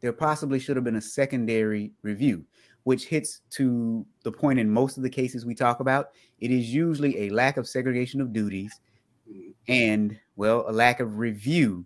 [0.00, 2.44] there possibly should have been a secondary review,
[2.84, 6.10] which hits to the point in most of the cases we talk about.
[6.38, 8.80] It is usually a lack of segregation of duties
[9.68, 11.84] and, well, a lack of review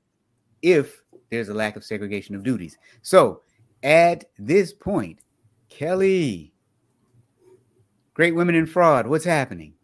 [0.63, 2.79] if there's a lack of segregation of duties.
[3.03, 3.43] So
[3.83, 5.19] at this point,
[5.69, 6.53] Kelly,
[8.15, 9.75] Great Women in Fraud, what's happening?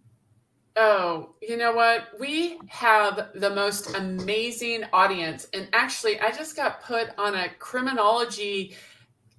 [0.76, 2.08] Oh, you know what?
[2.18, 5.48] We have the most amazing audience.
[5.52, 8.76] And actually, I just got put on a criminology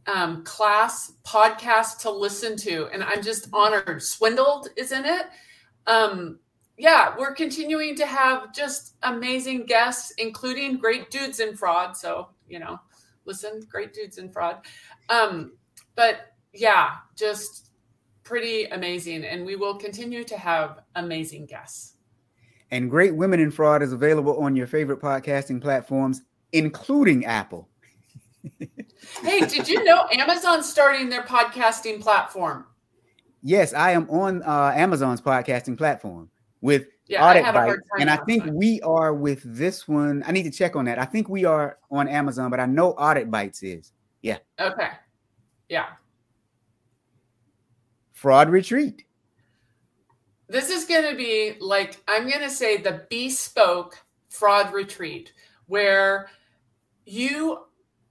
[0.07, 4.01] um, class podcast to listen to, and I'm just honored.
[4.01, 5.27] Swindled is in it.
[5.87, 6.39] Um,
[6.77, 11.95] yeah, we're continuing to have just amazing guests, including great dudes in fraud.
[11.95, 12.79] So, you know,
[13.25, 14.65] listen, great dudes in fraud.
[15.09, 15.53] Um,
[15.95, 17.70] but yeah, just
[18.31, 19.25] pretty amazing.
[19.25, 21.97] And we will continue to have amazing guests.
[22.71, 26.21] And Great Women in Fraud is available on your favorite podcasting platforms,
[26.53, 27.67] including Apple.
[29.21, 32.67] hey, did you know Amazon's starting their podcasting platform?
[33.43, 36.29] Yes, I am on uh, Amazon's podcasting platform
[36.61, 40.23] with yeah, Audit Bite, and I think we are with this one.
[40.25, 40.97] I need to check on that.
[40.97, 43.91] I think we are on Amazon, but I know Audit Bites is.
[44.21, 44.37] Yeah.
[44.57, 44.87] Okay.
[45.67, 45.87] Yeah
[48.21, 49.03] fraud retreat.
[50.47, 53.97] This is going to be like, I'm going to say the bespoke
[54.29, 55.33] fraud retreat
[55.65, 56.29] where
[57.07, 57.63] you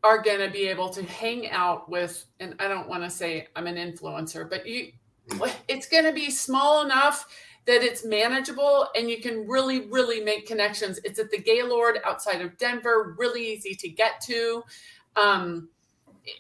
[0.03, 3.47] are going to be able to hang out with, and I don't want to say
[3.55, 4.91] I'm an influencer, but you,
[5.69, 7.29] it's going to be small enough
[7.67, 10.99] that it's manageable and you can really, really make connections.
[11.05, 14.65] It's at the Gaylord outside of Denver, really easy to get to.
[15.15, 15.69] Um,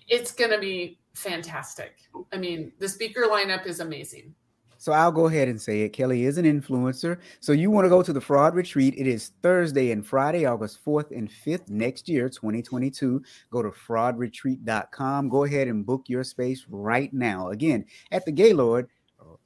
[0.08, 1.96] it's going to be fantastic.
[2.32, 4.34] I mean, the speaker lineup is amazing.
[4.80, 5.90] So I'll go ahead and say it.
[5.90, 7.18] Kelly is an influencer.
[7.40, 8.94] So you want to go to the fraud retreat.
[8.96, 13.22] It is Thursday and Friday, August 4th and 5th next year, 2022.
[13.50, 15.28] Go to fraudretreat.com.
[15.28, 17.50] Go ahead and book your space right now.
[17.50, 18.88] Again, at the Gaylord,
[19.20, 19.36] uh,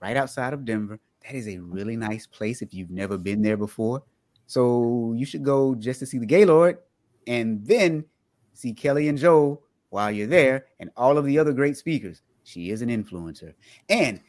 [0.00, 0.98] right outside of Denver.
[1.22, 4.02] That is a really nice place if you've never been there before.
[4.46, 6.78] So you should go just to see the Gaylord
[7.26, 8.06] and then
[8.54, 12.22] see Kelly and Joe while you're there and all of the other great speakers.
[12.44, 13.54] She is an influencer.
[13.88, 14.20] And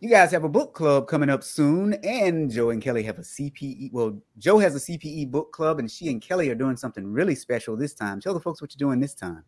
[0.00, 3.22] you guys have a book club coming up soon, and Joe and Kelly have a
[3.22, 3.92] CPE.
[3.92, 7.34] Well, Joe has a CPE book club, and she and Kelly are doing something really
[7.34, 8.20] special this time.
[8.20, 9.42] Tell the folks what you're doing this time.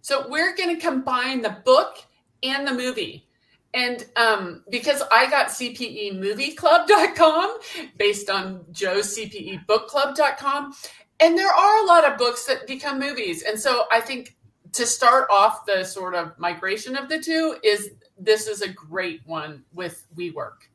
[0.00, 1.98] So we're going to combine the book
[2.42, 3.28] and the movie.
[3.74, 7.58] And um, because I got CPEmovieclub.com
[7.98, 10.72] based on Joe's CPEbookclub.com.
[11.20, 13.42] And there are a lot of books that become movies.
[13.42, 14.34] And so I think
[14.72, 19.20] to start off the sort of migration of the two is this is a great
[19.26, 20.68] one with WeWork.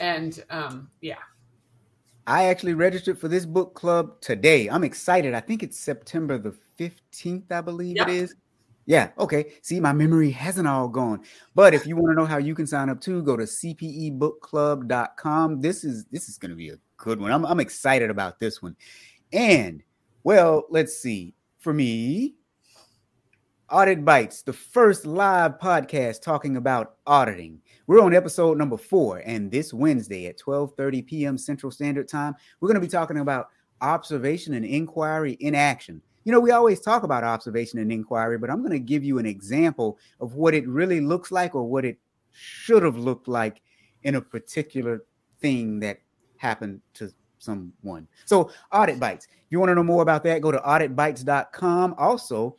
[0.00, 1.16] And um, yeah.
[2.26, 4.68] I actually registered for this book club today.
[4.68, 5.32] I'm excited.
[5.34, 8.34] I think it's September the 15th, I believe it is.
[8.84, 9.52] Yeah, okay.
[9.60, 11.20] See, my memory hasn't all gone.
[11.54, 15.60] But if you want to know how you can sign up too, go to cpebookclub.com.
[15.60, 17.30] This is this is going to be a good one.
[17.30, 18.74] I'm I'm excited about this one.
[19.30, 19.82] And
[20.24, 21.34] well, let's see.
[21.58, 22.36] For me,
[23.70, 27.60] Audit Bites, the first live podcast talking about auditing.
[27.86, 31.38] We're on episode number 4 and this Wednesday at 12:30 p.m.
[31.38, 33.48] Central Standard Time, we're going to be talking about
[33.80, 38.50] observation and inquiry in action you know, we always talk about observation and inquiry, but
[38.50, 41.86] I'm going to give you an example of what it really looks like or what
[41.86, 41.96] it
[42.32, 43.62] should have looked like
[44.02, 45.06] in a particular
[45.40, 46.00] thing that
[46.36, 48.06] happened to someone.
[48.26, 49.24] So, Audit Bites.
[49.24, 51.94] If you want to know more about that, go to auditbites.com.
[51.96, 52.58] Also,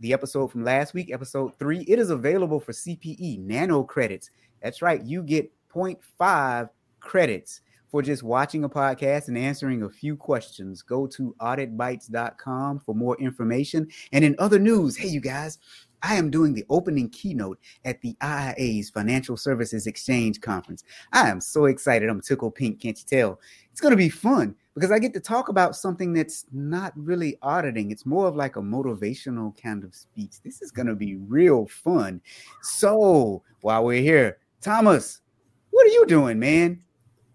[0.00, 4.30] the episode from last week, episode three, it is available for CPE nano credits.
[4.62, 6.68] That's right, you get 0.5
[7.00, 10.82] credits for just watching a podcast and answering a few questions.
[10.82, 13.86] Go to auditbites.com for more information.
[14.12, 15.58] And in other news, hey, you guys,
[16.02, 20.82] I am doing the opening keynote at the IIA's Financial Services Exchange Conference.
[21.12, 22.08] I am so excited.
[22.08, 23.40] I'm tickle pink, can't you tell?
[23.70, 27.38] It's going to be fun because I get to talk about something that's not really
[27.42, 27.90] auditing.
[27.90, 30.42] It's more of like a motivational kind of speech.
[30.44, 32.20] This is going to be real fun.
[32.62, 35.20] So while we're here, Thomas,
[35.70, 36.82] what are you doing, man?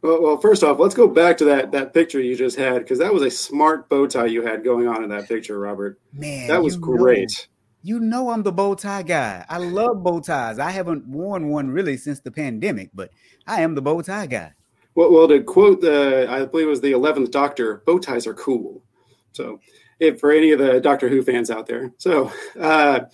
[0.01, 2.99] Well, well, first off, let's go back to that that picture you just had because
[2.99, 5.99] that was a smart bow tie you had going on in that picture, Robert.
[6.13, 7.29] Man, that was great.
[7.29, 7.45] Know,
[7.81, 9.45] you know I'm the bow tie guy.
[9.49, 10.57] I love bow ties.
[10.57, 13.09] I haven't worn one really since the pandemic, but
[13.45, 14.53] I am the bow tie guy.
[14.99, 18.33] Well, well, to quote the, I believe it was the Eleventh Doctor, bow ties are
[18.33, 18.83] cool.
[19.31, 19.61] So,
[20.01, 23.05] if for any of the Doctor Who fans out there, so uh,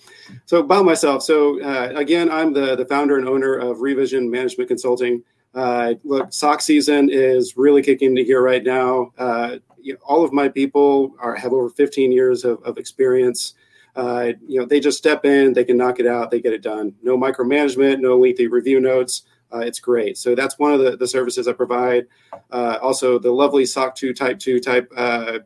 [0.46, 1.22] so about myself.
[1.22, 5.22] So uh, again, I'm the the founder and owner of Revision Management Consulting.
[5.54, 9.12] Uh, look, SOX season is really kicking into gear right now.
[9.16, 13.54] Uh, you know, all of my people are have over 15 years of, of experience.
[13.94, 16.62] Uh, you know, they just step in, they can knock it out, they get it
[16.62, 16.94] done.
[17.04, 19.22] No micromanagement, no lengthy review notes.
[19.52, 20.18] Uh, it's great.
[20.18, 22.06] So that's one of the, the services I provide.
[22.50, 25.38] Uh, also, the lovely SOC 2 Type 2 type uh,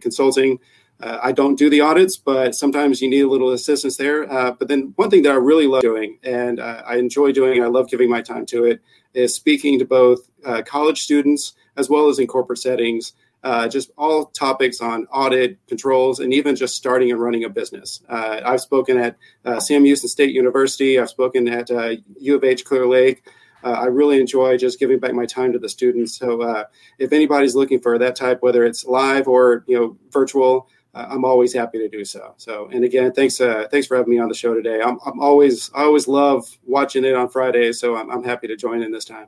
[0.00, 0.58] consulting.
[1.00, 4.30] Uh, I don't do the audits, but sometimes you need a little assistance there.
[4.30, 7.62] Uh, but then one thing that I really love doing and uh, I enjoy doing,
[7.62, 8.80] I love giving my time to it,
[9.12, 13.12] is speaking to both uh, college students as well as in corporate settings,
[13.42, 18.00] uh, just all topics on audit, controls, and even just starting and running a business.
[18.08, 19.16] Uh, I've spoken at
[19.62, 23.24] Sam Houston State University, I've spoken at U of H Clear Lake.
[23.64, 26.18] Uh, I really enjoy just giving back my time to the students.
[26.18, 26.64] So, uh,
[26.98, 31.24] if anybody's looking for that type, whether it's live or you know virtual, uh, I'm
[31.24, 32.34] always happy to do so.
[32.36, 34.80] So, and again, thanks, uh, thanks for having me on the show today.
[34.80, 38.56] I'm, I'm always, I always love watching it on Fridays, so I'm, I'm happy to
[38.56, 39.26] join in this time.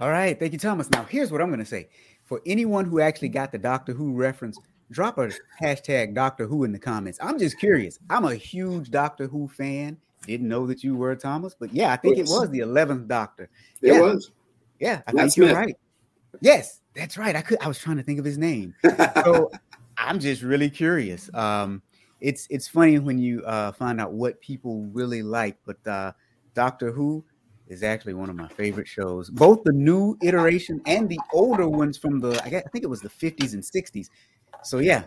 [0.00, 0.90] All right, thank you, Thomas.
[0.90, 1.88] Now, here's what I'm going to say:
[2.24, 4.58] for anyone who actually got the Doctor Who reference,
[4.90, 5.30] drop a
[5.62, 7.18] hashtag Doctor Who in the comments.
[7.22, 7.98] I'm just curious.
[8.08, 9.98] I'm a huge Doctor Who fan.
[10.26, 13.48] Didn't know that you were Thomas, but yeah, I think it was the 11th Doctor.
[13.80, 14.00] It yeah.
[14.00, 14.30] was.
[14.78, 15.76] Yeah, I Matt think you're right.
[16.40, 17.34] Yes, that's right.
[17.34, 17.58] I could.
[17.60, 18.74] I was trying to think of his name.
[19.24, 19.50] So
[19.98, 21.32] I'm just really curious.
[21.34, 21.82] Um,
[22.20, 26.12] it's it's funny when you uh, find out what people really like, but uh,
[26.54, 27.24] Doctor Who
[27.68, 29.30] is actually one of my favorite shows.
[29.30, 32.88] Both the new iteration and the older ones from the I, guess, I think it
[32.88, 34.08] was the 50s and 60s.
[34.62, 35.04] So yeah.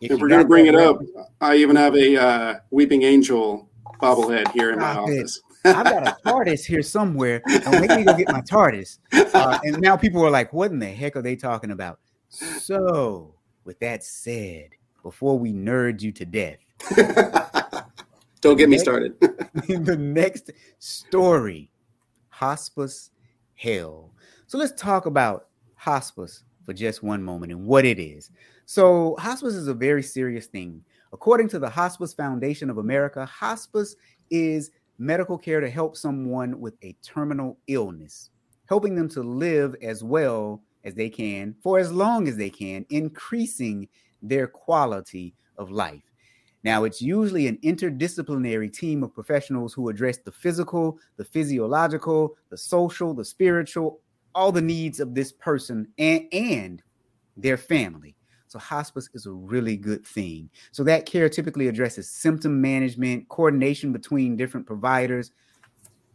[0.00, 0.98] If, if we're gonna bring it up,
[1.42, 5.40] I even have a uh, Weeping Angel bobblehead here in my office.
[5.64, 7.42] I've got a TARDIS here somewhere.
[7.46, 8.98] I'm waiting to go get my TARDIS.
[9.12, 11.98] Uh, and now people are like, what in the heck are they talking about?
[12.28, 14.70] So with that said,
[15.02, 16.58] before we nerd you to death,
[18.40, 19.18] don't get me started.
[19.20, 21.70] the next story
[22.28, 23.10] hospice
[23.54, 24.10] hell.
[24.46, 28.30] So let's talk about hospice for just one moment and what it is.
[28.64, 30.84] So, hospice is a very serious thing.
[31.12, 33.96] According to the Hospice Foundation of America, hospice
[34.30, 38.30] is medical care to help someone with a terminal illness,
[38.66, 42.86] helping them to live as well as they can for as long as they can,
[42.90, 43.88] increasing
[44.22, 46.02] their quality of life.
[46.62, 52.58] Now, it's usually an interdisciplinary team of professionals who address the physical, the physiological, the
[52.58, 54.00] social, the spiritual,
[54.34, 56.82] all the needs of this person and, and
[57.36, 58.14] their family.
[58.50, 60.50] So hospice is a really good thing.
[60.72, 65.30] So that care typically addresses symptom management, coordination between different providers.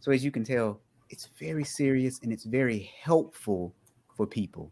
[0.00, 3.74] So as you can tell, it's very serious and it's very helpful
[4.14, 4.70] for people.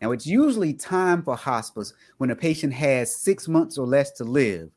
[0.00, 4.24] Now, it's usually time for hospice when a patient has six months or less to
[4.24, 4.70] live,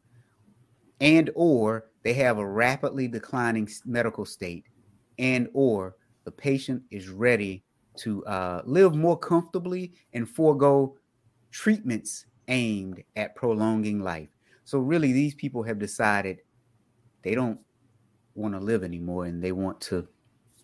[1.01, 4.65] and or they have a rapidly declining medical state,
[5.19, 7.63] and or the patient is ready
[7.97, 10.95] to uh, live more comfortably and forego
[11.53, 14.29] treatments aimed at prolonging life.
[14.65, 16.41] So, really, these people have decided
[17.21, 17.59] they don't
[18.35, 20.07] want to live anymore and they want to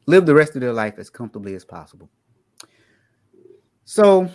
[0.07, 2.09] live the rest of their life as comfortably as possible.
[3.85, 4.29] So,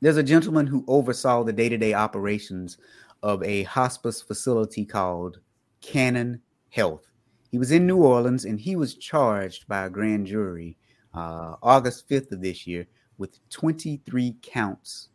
[0.00, 2.78] there's a gentleman who oversaw the day to day operations
[3.22, 5.40] of a hospice facility called
[5.82, 6.40] Canon
[6.70, 7.04] Health.
[7.50, 10.78] He was in New Orleans and he was charged by a grand jury
[11.12, 12.86] uh, August 5th of this year
[13.18, 15.09] with 23 counts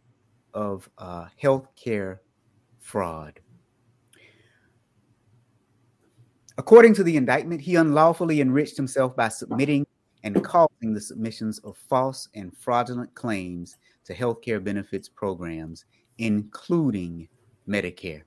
[0.55, 2.21] of uh, health care
[2.79, 3.39] fraud.
[6.57, 9.85] According to the indictment, he unlawfully enriched himself by submitting
[10.23, 13.75] and causing the submissions of false and fraudulent claims
[14.05, 15.85] to healthcare benefits programs,
[16.17, 17.27] including
[17.67, 18.21] Medicare.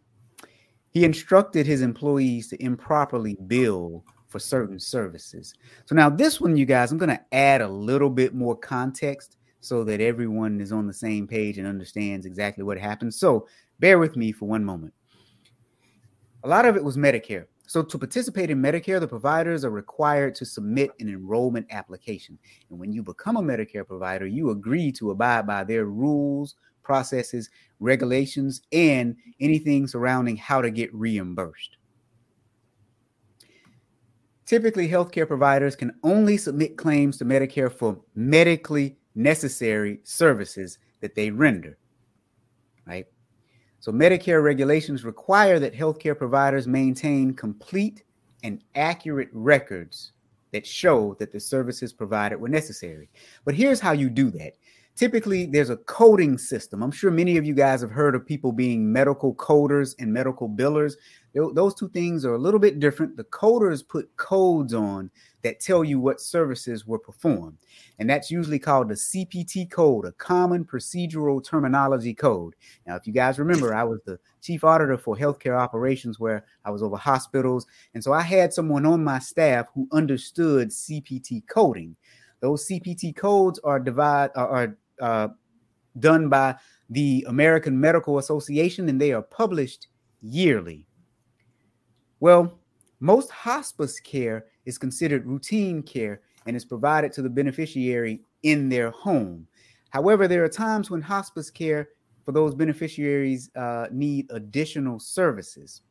[0.90, 5.54] He instructed his employees to improperly bill for certain services.
[5.86, 9.37] So now this one, you guys, I'm going to add a little bit more context
[9.60, 13.12] so that everyone is on the same page and understands exactly what happened.
[13.12, 13.46] So
[13.80, 14.94] bear with me for one moment.
[16.44, 17.46] A lot of it was Medicare.
[17.66, 22.38] So to participate in Medicare, the providers are required to submit an enrollment application.
[22.70, 27.50] And when you become a Medicare provider, you agree to abide by their rules, processes,
[27.80, 31.76] regulations, and anything surrounding how to get reimbursed.
[34.46, 41.30] Typically, healthcare providers can only submit claims to Medicare for medically necessary services that they
[41.30, 41.76] render.
[42.86, 43.06] Right?
[43.80, 48.04] So, Medicare regulations require that healthcare providers maintain complete
[48.42, 50.12] and accurate records
[50.52, 53.10] that show that the services provided were necessary.
[53.44, 54.54] But here's how you do that
[54.98, 56.82] typically there's a coding system.
[56.82, 60.48] I'm sure many of you guys have heard of people being medical coders and medical
[60.48, 60.94] billers.
[61.34, 63.16] Those two things are a little bit different.
[63.16, 65.08] The coders put codes on
[65.42, 67.58] that tell you what services were performed.
[68.00, 72.56] And that's usually called the CPT code, a common procedural terminology code.
[72.84, 76.70] Now, if you guys remember, I was the chief auditor for healthcare operations where I
[76.70, 77.66] was over hospitals.
[77.94, 81.94] And so I had someone on my staff who understood CPT coding.
[82.40, 85.28] Those CPT codes are divide are uh,
[85.98, 86.56] done by
[86.90, 89.88] the American Medical Association and they are published
[90.20, 90.86] yearly.
[92.20, 92.58] Well,
[93.00, 98.90] most hospice care is considered routine care and is provided to the beneficiary in their
[98.90, 99.46] home.
[99.90, 101.88] However, there are times when hospice care
[102.24, 105.82] for those beneficiaries uh, need additional services.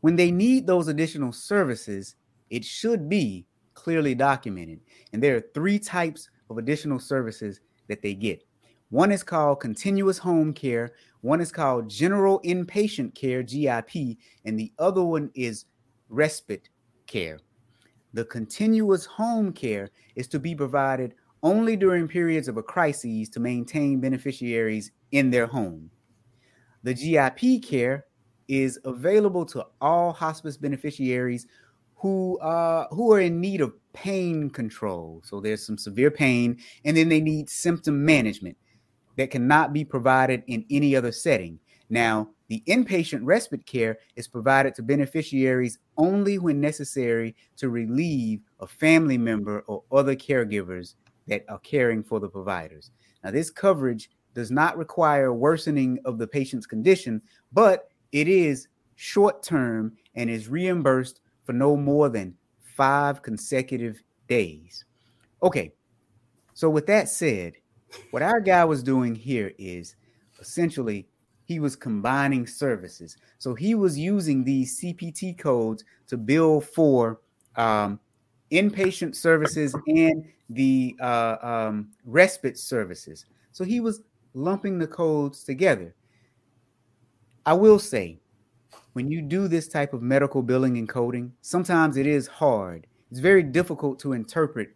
[0.00, 2.16] When they need those additional services,
[2.50, 4.80] it should be clearly documented.
[5.12, 8.44] And there are three types of additional services that they get.
[8.90, 14.72] One is called continuous home care, one is called general inpatient care, GIP, and the
[14.78, 15.64] other one is
[16.08, 16.68] respite
[17.06, 17.40] care.
[18.12, 23.40] The continuous home care is to be provided only during periods of a crisis to
[23.40, 25.90] maintain beneficiaries in their home.
[26.84, 28.06] The GIP care
[28.48, 31.46] is available to all hospice beneficiaries
[31.96, 35.22] who uh, who are in need of pain control.
[35.24, 38.58] So there's some severe pain, and then they need symptom management
[39.16, 41.58] that cannot be provided in any other setting.
[41.88, 48.66] Now, the inpatient respite care is provided to beneficiaries only when necessary to relieve a
[48.66, 50.94] family member or other caregivers
[51.26, 52.90] that are caring for the providers.
[53.22, 57.22] Now, this coverage does not require worsening of the patient's condition,
[57.52, 62.34] but it is short term and is reimbursed for no more than
[62.76, 64.84] five consecutive days.
[65.42, 65.72] Okay,
[66.54, 67.54] so with that said,
[68.10, 69.96] what our guy was doing here is
[70.40, 71.06] essentially
[71.44, 73.16] he was combining services.
[73.38, 77.20] So he was using these CPT codes to bill for
[77.56, 78.00] um,
[78.50, 83.26] inpatient services and the uh, um, respite services.
[83.52, 84.02] So he was
[84.32, 85.94] lumping the codes together.
[87.46, 88.18] I will say
[88.94, 92.86] when you do this type of medical billing and coding, sometimes it is hard.
[93.10, 94.70] It's very difficult to interpret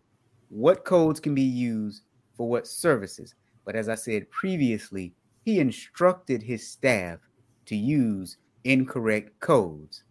[0.49, 2.03] what codes can be used
[2.37, 3.35] for what services.
[3.65, 5.15] But as I said previously,
[5.45, 7.21] he instructed his staff
[7.67, 10.03] to use incorrect codes.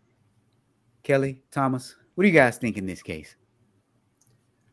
[1.03, 3.35] Kelly, Thomas, what do you guys think in this case?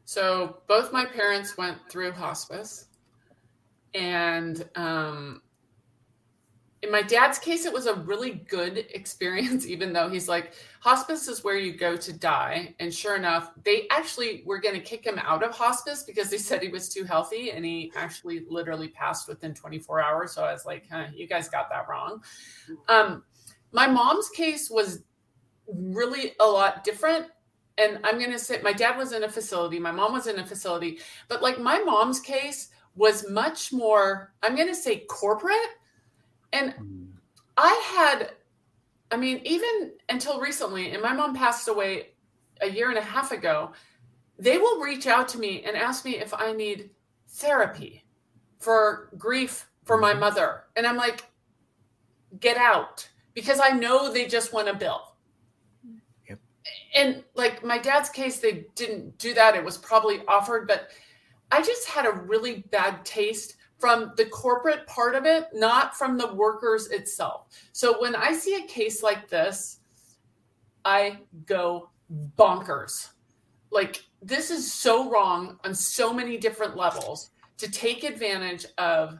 [0.05, 2.87] So both my parents went through hospice,
[3.95, 5.43] and um,
[6.85, 11.26] in my dad's case, it was a really good experience, even though he's like, hospice
[11.28, 12.74] is where you go to die.
[12.78, 16.39] And sure enough, they actually were going to kick him out of hospice because they
[16.39, 17.53] said he was too healthy.
[17.53, 20.32] And he actually literally passed within 24 hours.
[20.32, 22.22] So I was like, huh, you guys got that wrong.
[22.89, 23.24] Um,
[23.72, 25.03] my mom's case was
[25.66, 27.26] really a lot different.
[27.78, 30.39] And I'm going to say my dad was in a facility, my mom was in
[30.39, 35.57] a facility, but like my mom's case was much more, I'm going to say corporate
[36.55, 37.07] and mm.
[37.57, 38.30] I had,
[39.11, 42.11] I mean, even until recently, and my mom passed away
[42.62, 43.72] a year and a half ago,
[44.38, 46.90] they will reach out to me and ask me if I need
[47.28, 48.05] therapy
[48.59, 50.20] for grief for my mm-hmm.
[50.20, 50.64] mother.
[50.76, 51.24] And I'm like,
[52.40, 55.16] get out because I know they just want a bill.
[56.28, 56.38] Yep.
[56.94, 59.57] And like my dad's case, they didn't do that.
[59.57, 60.88] It was probably offered, but
[61.50, 66.16] I just had a really bad taste from the corporate part of it, not from
[66.16, 67.47] the workers itself.
[67.72, 69.81] So when I see a case like this,
[70.85, 71.91] I go
[72.39, 73.11] bonkers.
[73.70, 79.18] Like, this is so wrong on so many different levels to take advantage of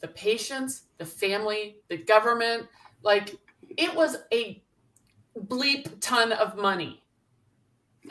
[0.00, 2.66] the patients, the family, the government.
[3.02, 3.36] Like,
[3.76, 4.62] it was a
[5.46, 7.02] bleep ton of money.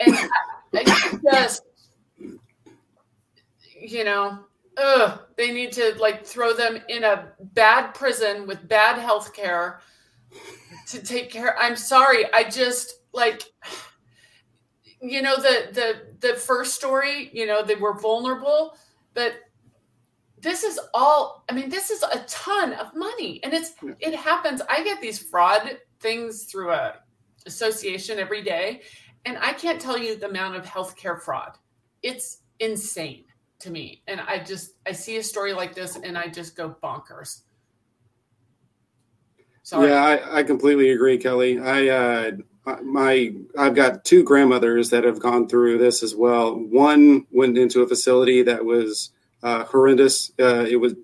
[0.00, 0.28] And I,
[0.74, 1.62] I just,
[3.78, 4.40] you know,
[4.76, 9.80] ugh, they need to like throw them in a bad prison with bad health care
[10.88, 11.56] to take care.
[11.58, 12.32] I'm sorry.
[12.32, 13.42] I just like
[15.00, 18.76] you know the the the first story, you know, they were vulnerable,
[19.14, 19.34] but
[20.38, 23.40] this is all I mean, this is a ton of money.
[23.42, 24.62] And it's it happens.
[24.68, 26.96] I get these fraud things through a
[27.46, 28.82] association every day,
[29.24, 31.58] and I can't tell you the amount of healthcare fraud.
[32.02, 33.24] It's insane
[33.62, 34.02] to me.
[34.06, 37.42] And I just I see a story like this and I just go bonkers.
[39.62, 39.88] Sorry.
[39.88, 41.58] Yeah, I, I completely agree, Kelly.
[41.58, 42.30] I uh
[42.82, 46.54] my I've got two grandmothers that have gone through this as well.
[46.54, 49.10] One went into a facility that was
[49.42, 50.32] uh, horrendous.
[50.38, 50.94] Uh, it was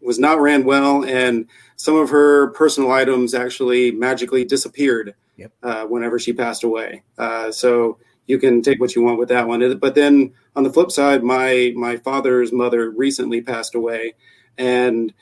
[0.00, 1.46] was not ran well, and
[1.76, 5.52] some of her personal items actually magically disappeared yep.
[5.62, 7.02] uh, whenever she passed away.
[7.16, 7.98] Uh, so
[8.28, 9.78] you can take what you want with that one.
[9.78, 14.14] But then on the flip side, my my father's mother recently passed away,
[14.56, 15.12] and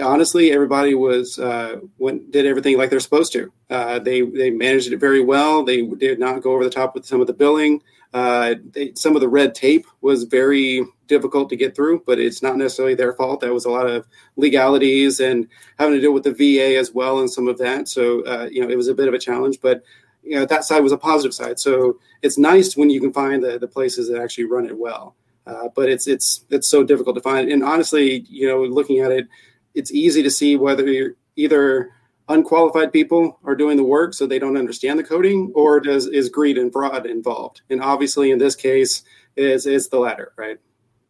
[0.00, 3.52] honestly, everybody was uh, went did everything like they're supposed to.
[3.68, 5.64] Uh, they they managed it very well.
[5.64, 7.82] They did not go over the top with some of the billing.
[8.14, 12.42] Uh, they, some of the red tape was very difficult to get through, but it's
[12.42, 13.40] not necessarily their fault.
[13.40, 14.06] That was a lot of
[14.36, 15.48] legalities and
[15.78, 17.88] having to deal with the VA as well and some of that.
[17.88, 19.82] So uh, you know it was a bit of a challenge, but
[20.22, 21.58] you know that side was a positive side.
[21.58, 25.16] So it's nice when you can find the, the places that actually run it well.
[25.46, 27.50] Uh, but it's it's it's so difficult to find.
[27.50, 29.26] And honestly, you know, looking at it,
[29.74, 31.90] it's easy to see whether you're either
[32.28, 36.28] unqualified people are doing the work so they don't understand the coding, or does is
[36.28, 37.62] greed and fraud involved?
[37.70, 39.02] And obviously, in this case,
[39.36, 40.58] is is the latter, right?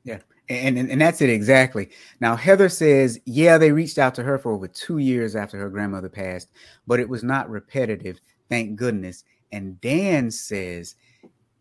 [0.05, 0.19] Yeah.
[0.49, 1.91] And, and, and that's it exactly.
[2.21, 5.71] Now Heather says, yeah, they reached out to her for over two years after her
[5.71, 6.51] grandmother passed,
[6.87, 8.21] but it was not repetitive.
[8.53, 9.25] Thank goodness.
[9.51, 10.97] And Dan says,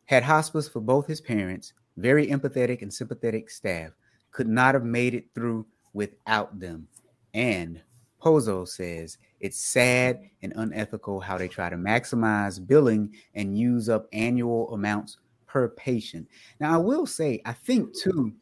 [0.07, 3.91] had hospice for both his parents, very empathetic and sympathetic staff,
[4.31, 6.89] could not have made it through without them.
[7.33, 7.81] And
[8.21, 14.09] Pozo says, it's sad and unethical how they try to maximize billing and use up
[14.11, 15.17] annual amounts
[15.47, 16.27] per patient.
[16.59, 18.33] Now, I will say, I think too,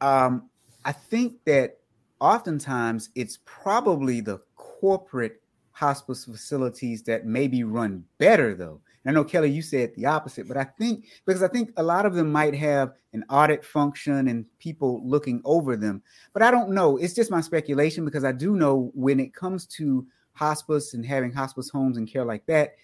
[0.00, 0.48] um,
[0.84, 1.78] I think that
[2.20, 5.42] oftentimes it's probably the corporate
[5.78, 8.80] hospice facilities that maybe run better though.
[9.04, 11.82] And I know Kelly, you said the opposite, but I think because I think a
[11.84, 16.02] lot of them might have an audit function and people looking over them,
[16.32, 16.96] but I don't know.
[16.96, 21.32] It's just my speculation because I do know when it comes to hospice and having
[21.32, 22.74] hospice homes and care like that,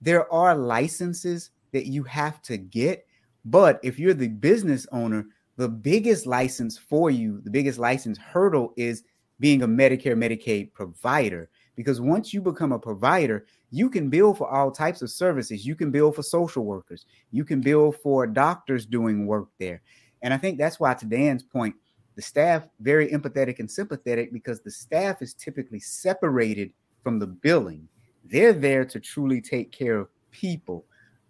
[0.00, 3.04] there are licenses that you have to get.
[3.44, 5.26] But if you're the business owner,
[5.56, 9.02] the biggest license for you, the biggest license hurdle is
[9.40, 14.52] being a Medicare Medicaid provider because once you become a provider, you can bill for
[14.52, 15.64] all types of services.
[15.64, 19.80] You can bill for social workers, you can bill for doctors doing work there.
[20.20, 21.76] And I think that's why, to Dan's point,
[22.16, 26.72] the staff very empathetic and sympathetic because the staff is typically separated
[27.04, 27.86] from the billing.
[28.24, 30.84] They're there to truly take care of people.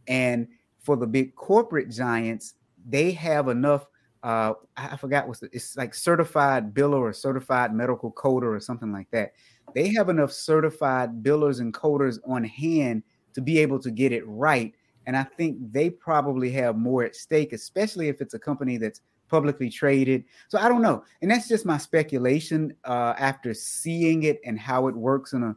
[0.07, 0.49] And
[0.81, 2.55] for the big corporate giants,
[2.89, 3.85] they have enough.
[4.23, 8.91] Uh, I forgot what's the, it's like certified biller or certified medical coder or something
[8.91, 9.35] like that
[9.75, 13.03] they have enough certified billers and coders on hand
[13.35, 14.75] to be able to get it right.
[15.07, 19.01] And I think they probably have more at stake, especially if it's a company that's
[19.29, 20.25] publicly traded.
[20.49, 21.05] So I don't know.
[21.23, 25.57] And that's just my speculation uh, after seeing it and how it works in a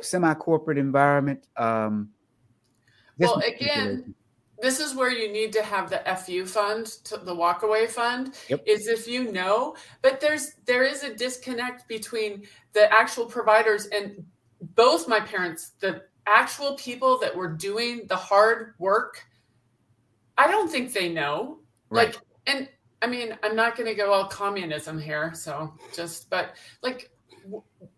[0.00, 1.46] semi corporate environment.
[1.56, 2.10] Um,
[3.18, 4.14] well, again,
[4.60, 6.86] this is where you need to have the fu fund
[7.24, 8.62] the walkaway fund yep.
[8.66, 14.24] is if you know but there's there is a disconnect between the actual providers and
[14.74, 19.24] both my parents the actual people that were doing the hard work
[20.36, 21.58] i don't think they know
[21.90, 22.14] right.
[22.14, 22.68] like and
[23.02, 27.10] i mean i'm not going to go all communism here so just but like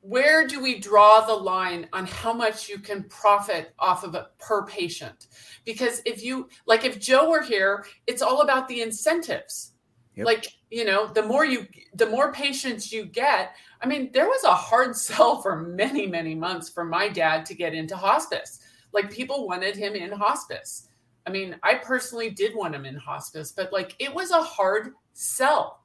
[0.01, 4.25] where do we draw the line on how much you can profit off of it
[4.39, 5.29] per patient?
[5.65, 9.73] Because if you like if joe were here it's all about the incentives.
[10.17, 10.27] Yep.
[10.27, 14.43] like you know the more you the more patients you get i mean there was
[14.43, 18.59] a hard sell for many many months for my dad to get into hospice.
[18.93, 20.89] Like people wanted him in hospice.
[21.27, 24.95] I mean i personally did want him in hospice but like it was a hard
[25.13, 25.85] sell.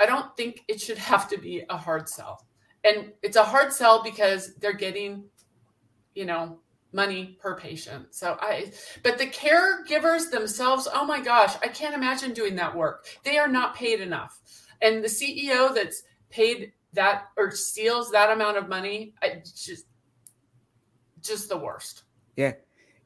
[0.00, 2.47] I don't think it should have to be a hard sell
[2.84, 5.24] and it's a hard sell because they're getting
[6.14, 6.58] you know
[6.92, 8.06] money per patient.
[8.14, 8.72] So i
[9.02, 13.06] but the caregivers themselves oh my gosh i can't imagine doing that work.
[13.24, 14.40] They are not paid enough.
[14.80, 19.86] And the ceo that's paid that or steals that amount of money I just
[21.20, 22.04] just the worst.
[22.36, 22.52] Yeah.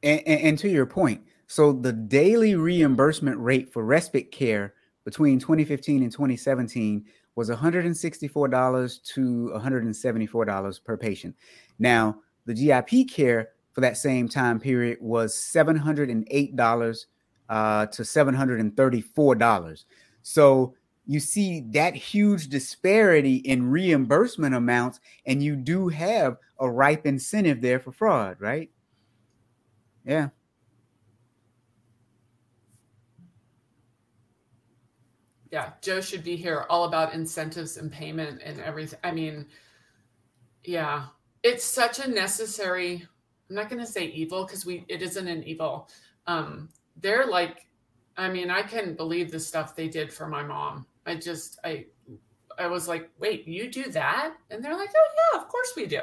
[0.02, 5.38] And, and, and to your point so the daily reimbursement rate for respite care between
[5.38, 7.04] 2015 and 2017
[7.34, 11.36] was $164 to $174 per patient.
[11.78, 17.06] Now, the GIP care for that same time period was $708
[17.48, 19.84] uh, to $734.
[20.22, 20.74] So
[21.06, 27.60] you see that huge disparity in reimbursement amounts, and you do have a ripe incentive
[27.60, 28.70] there for fraud, right?
[30.04, 30.28] Yeah.
[35.52, 35.72] Yeah.
[35.82, 39.46] Joe should be here all about incentives and payment and everything i mean
[40.64, 41.06] yeah.
[41.42, 43.06] It's such a necessary
[43.50, 45.88] i'm not going to say evil because we it isn't an evil.
[46.26, 47.66] Um they're like
[48.16, 50.86] i mean i can believe the stuff they did for my mom.
[51.04, 51.86] I just i
[52.58, 54.34] i was like wait you do that?
[54.50, 56.00] And they're like oh yeah of course we do.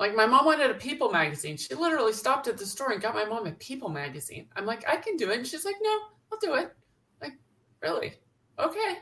[0.00, 1.56] Like my mom wanted a people magazine.
[1.56, 4.48] She literally stopped at the store and got my mom a people magazine.
[4.56, 5.38] I'm like i can do it.
[5.38, 5.98] And she's like no
[6.32, 6.74] i'll do it.
[7.20, 7.34] Like
[7.82, 8.14] really
[8.58, 8.98] Okay.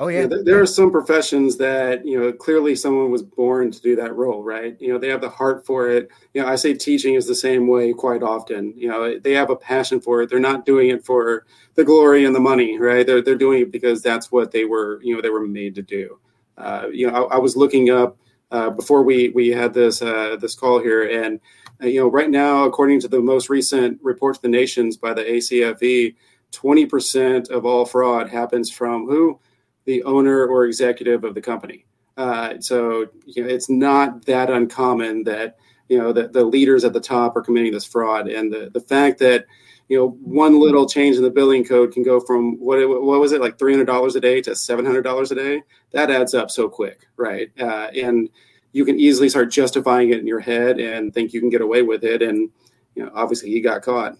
[0.00, 0.22] Oh yeah.
[0.22, 0.38] yeah.
[0.44, 4.42] there are some professions that you know clearly someone was born to do that role,
[4.42, 4.76] right?
[4.80, 6.08] You know, they have the heart for it.
[6.34, 8.74] You know, I say teaching is the same way quite often.
[8.76, 10.28] You know, they have a passion for it.
[10.28, 13.06] They're not doing it for the glory and the money, right?
[13.06, 15.82] They're they're doing it because that's what they were you know they were made to
[15.82, 16.18] do.
[16.58, 18.18] Uh, you know, I, I, was looking up
[18.50, 21.40] uh, before we we had this uh, this call here, and
[21.82, 25.14] uh, you know, right now, according to the most recent report to the nations by
[25.14, 26.14] the ACFE
[26.52, 29.38] 20% of all fraud happens from who?
[29.84, 31.86] The owner or executive of the company.
[32.16, 35.56] Uh, so you know, it's not that uncommon that
[35.88, 38.80] you know the, the leaders at the top are committing this fraud, and the, the
[38.80, 39.46] fact that
[39.88, 43.32] you know one little change in the billing code can go from what what was
[43.32, 45.62] it like three hundred dollars a day to seven hundred dollars a day.
[45.92, 47.50] That adds up so quick, right?
[47.58, 48.28] Uh, and
[48.72, 51.82] you can easily start justifying it in your head and think you can get away
[51.82, 52.50] with it, and
[52.94, 54.16] you know obviously he got caught.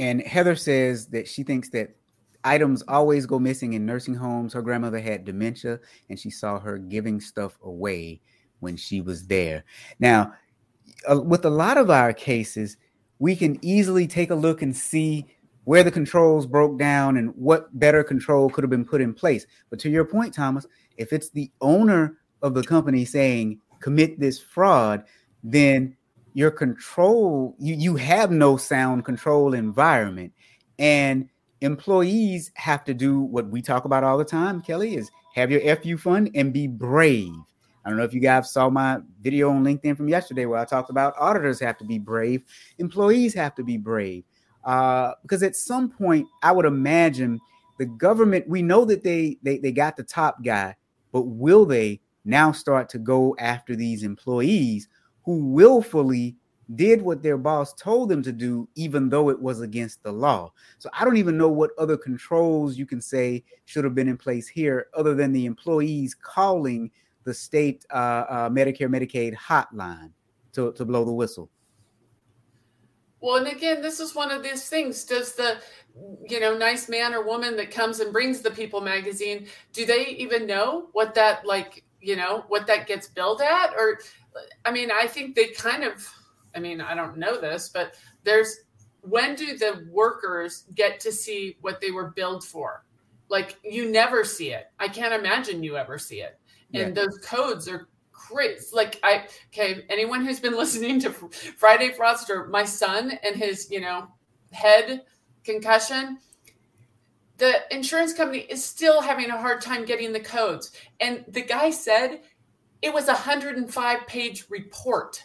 [0.00, 1.94] And Heather says that she thinks that
[2.42, 4.54] items always go missing in nursing homes.
[4.54, 5.78] Her grandmother had dementia
[6.08, 8.22] and she saw her giving stuff away
[8.60, 9.62] when she was there.
[9.98, 10.32] Now,
[11.06, 12.78] with a lot of our cases,
[13.18, 15.26] we can easily take a look and see
[15.64, 19.46] where the controls broke down and what better control could have been put in place.
[19.68, 24.40] But to your point, Thomas, if it's the owner of the company saying commit this
[24.40, 25.04] fraud,
[25.42, 25.94] then
[26.34, 30.32] your control you you have no sound control environment.
[30.78, 31.28] And
[31.60, 35.76] employees have to do what we talk about all the time kelly is have your
[35.76, 37.32] fu fun and be brave.
[37.84, 40.64] I don't know if you guys saw my video on linkedin from yesterday where i
[40.64, 42.42] talked about auditors have to be brave
[42.78, 44.24] employees have to be brave.
[44.64, 47.40] Uh, because at some point i would imagine
[47.78, 50.74] the government we know that they, they they got the top guy
[51.12, 54.88] but will they now start to go after these employees
[55.24, 56.36] who willfully
[56.76, 60.52] did what their boss told them to do, even though it was against the law.
[60.78, 64.16] So I don't even know what other controls you can say should have been in
[64.16, 66.90] place here, other than the employees calling
[67.24, 70.12] the state uh, uh, Medicare Medicaid hotline
[70.52, 71.50] to, to blow the whistle.
[73.20, 75.04] Well, and again, this is one of these things.
[75.04, 75.58] Does the,
[76.26, 80.06] you know, nice man or woman that comes and brings the People magazine, do they
[80.06, 83.74] even know what that like, you know, what that gets billed at?
[83.76, 83.98] Or
[84.64, 86.08] I mean, I think they kind of,
[86.54, 88.60] I mean, I don't know this, but there's
[89.02, 92.84] when do the workers get to see what they were billed for?
[93.28, 94.70] Like you never see it.
[94.78, 96.38] I can't imagine you ever see it.
[96.74, 97.02] And yeah.
[97.02, 98.58] those codes are great.
[98.72, 103.80] Like I okay, anyone who's been listening to Friday Fraudster, my son and his, you
[103.80, 104.08] know,
[104.52, 105.02] head
[105.44, 106.18] concussion,
[107.38, 110.72] the insurance company is still having a hard time getting the codes.
[111.00, 112.20] And the guy said
[112.82, 115.24] it was a 105 page report.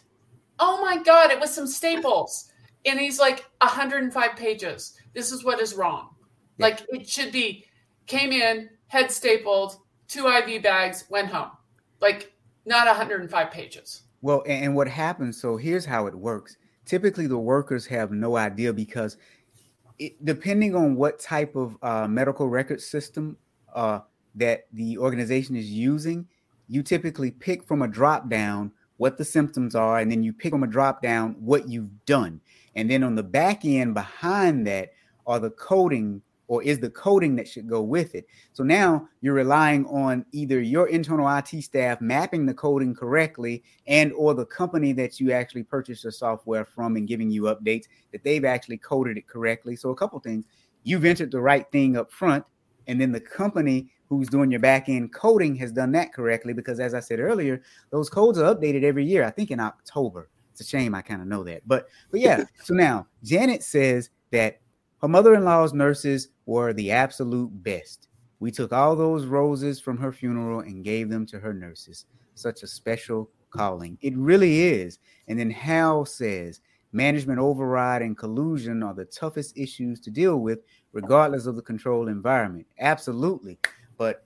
[0.60, 2.52] Oh my God, it was some staples.
[2.86, 4.98] And he's like, 105 pages.
[5.14, 6.10] This is what is wrong.
[6.58, 6.68] Yeah.
[6.68, 7.66] Like it should be
[8.08, 9.78] came in, head stapled,
[10.08, 11.52] two IV bags, went home.
[12.02, 12.34] Like
[12.66, 14.04] not 105 pages.
[14.22, 16.58] Well, and what happens, so here's how it works.
[16.86, 19.18] Typically, the workers have no idea because
[20.00, 23.38] it, depending on what type of uh, medical record system
[23.74, 24.00] uh,
[24.36, 26.28] that the organization is using,
[26.68, 30.52] you typically pick from a drop down what the symptoms are, and then you pick
[30.52, 32.40] from a drop down what you've done.
[32.76, 34.92] And then on the back end behind that
[35.28, 38.28] are the coding or is the coding that should go with it.
[38.54, 44.14] So now you're relying on either your internal IT staff mapping the coding correctly and
[44.14, 48.24] or the company that you actually purchased the software from and giving you updates that
[48.24, 49.76] they've actually coded it correctly.
[49.76, 50.46] So a couple things,
[50.84, 52.46] you've entered the right thing up front
[52.88, 56.80] and then the company who's doing your back end coding has done that correctly because
[56.80, 59.24] as I said earlier, those codes are updated every year.
[59.24, 60.30] I think in October.
[60.52, 61.68] It's a shame I kind of know that.
[61.68, 64.62] But but yeah, so now Janet says that
[65.02, 68.08] her mother-in-law's nurses were the absolute best.
[68.40, 72.06] We took all those roses from her funeral and gave them to her nurses.
[72.36, 73.98] Such a special calling.
[74.02, 75.00] It really is.
[75.28, 80.60] And then Hal says management override and collusion are the toughest issues to deal with,
[80.94, 82.66] regardless of the control environment.
[82.80, 83.60] Absolutely.
[83.98, 84.26] But,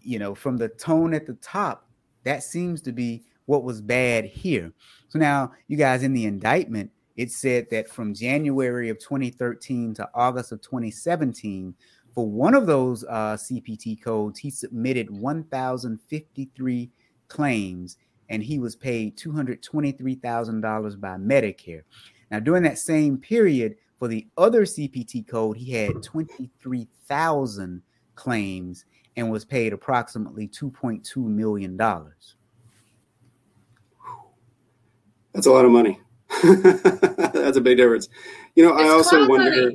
[0.00, 1.88] you know, from the tone at the top,
[2.24, 4.72] that seems to be what was bad here.
[5.08, 10.08] So now, you guys, in the indictment, it said that from January of 2013 to
[10.14, 11.74] August of 2017,
[12.14, 16.90] for one of those uh, CPT codes, he submitted 1,053
[17.28, 17.96] claims
[18.28, 21.82] and he was paid $223,000 by Medicare.
[22.30, 27.82] Now, during that same period, for the other CPT code, he had 23,000
[28.14, 28.84] claims
[29.18, 31.76] and was paid approximately $2.2 million.
[35.34, 36.00] That's a lot of money.
[36.42, 38.08] That's a big difference.
[38.54, 39.72] You know, it's I also wonder.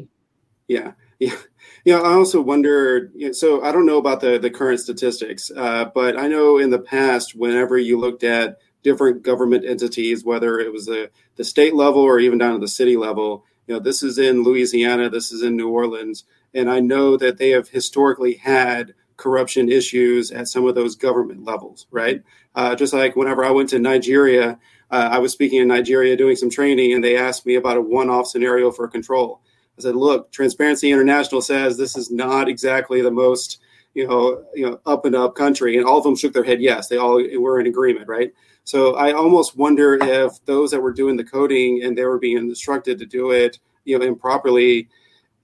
[0.67, 1.35] Yeah, yeah,
[1.83, 1.99] yeah.
[1.99, 3.11] I also wonder.
[3.15, 6.57] You know, so I don't know about the the current statistics, uh, but I know
[6.57, 11.43] in the past, whenever you looked at different government entities, whether it was the the
[11.43, 15.09] state level or even down to the city level, you know, this is in Louisiana,
[15.09, 20.32] this is in New Orleans, and I know that they have historically had corruption issues
[20.32, 22.22] at some of those government levels, right?
[22.55, 24.59] Uh, just like whenever I went to Nigeria
[24.93, 27.82] uh, I was speaking in Nigeria doing some training, and they asked me about a
[27.82, 29.41] one-off scenario for control.
[29.76, 33.59] I said, "Look, Transparency International says this is not exactly the most,
[33.95, 36.61] you know, you know, up and up country." And all of them shook their head
[36.61, 36.89] yes.
[36.89, 38.32] They all were in agreement, right?
[38.66, 42.38] So I almost wonder if those that were doing the coding and they were being
[42.38, 44.89] instructed to do it, you know, improperly,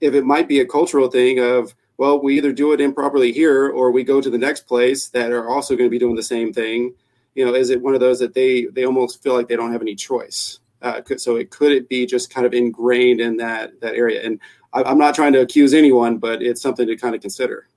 [0.00, 3.68] if it might be a cultural thing of well, we either do it improperly here
[3.68, 6.22] or we go to the next place that are also going to be doing the
[6.22, 6.94] same thing
[7.34, 9.72] you know, is it one of those that they they almost feel like they don't
[9.72, 10.58] have any choice?
[10.82, 14.24] Uh, so it could it be just kind of ingrained in that that area?
[14.24, 14.40] And
[14.72, 17.68] I, am not trying to accuse anyone, but it's something to kind of consider.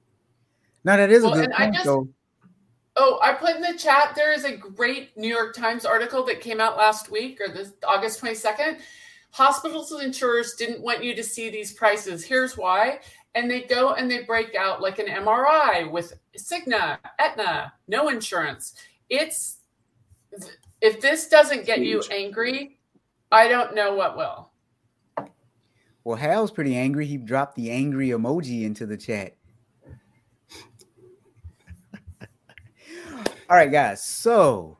[0.84, 1.76] No, that is well, a good point.
[1.76, 4.13] Just, oh, I put in the chat.
[4.15, 7.71] There is a great New York Times article that came out last week or this
[7.88, 8.80] August 22nd.
[9.32, 12.24] Hospitals and insurers didn't want you to see these prices.
[12.24, 12.99] Here's why.
[13.36, 18.75] And they go and they break out like an MRI with Cigna, Aetna, no insurance
[19.13, 19.59] it's
[20.81, 22.79] if this doesn't get you angry,
[23.31, 24.49] I don't know what will.
[26.03, 27.05] Well, Hal's pretty angry.
[27.05, 29.36] He dropped the angry emoji into the chat.
[33.49, 34.03] All right, guys.
[34.03, 34.79] So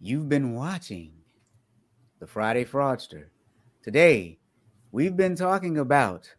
[0.00, 1.12] you've been watching
[2.20, 3.26] the Friday Fraudster.
[3.82, 4.38] Today,
[4.92, 6.32] we've been talking about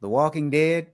[0.00, 0.92] the Walking Dead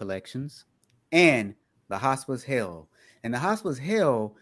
[0.00, 0.64] collections
[1.12, 1.54] and
[1.88, 2.88] the Hospice Hell.
[3.22, 4.34] And the Hospice Hell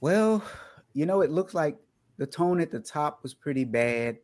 [0.00, 0.44] well,
[0.92, 1.76] you know, it looks like
[2.18, 4.18] the tone at the top was pretty bad.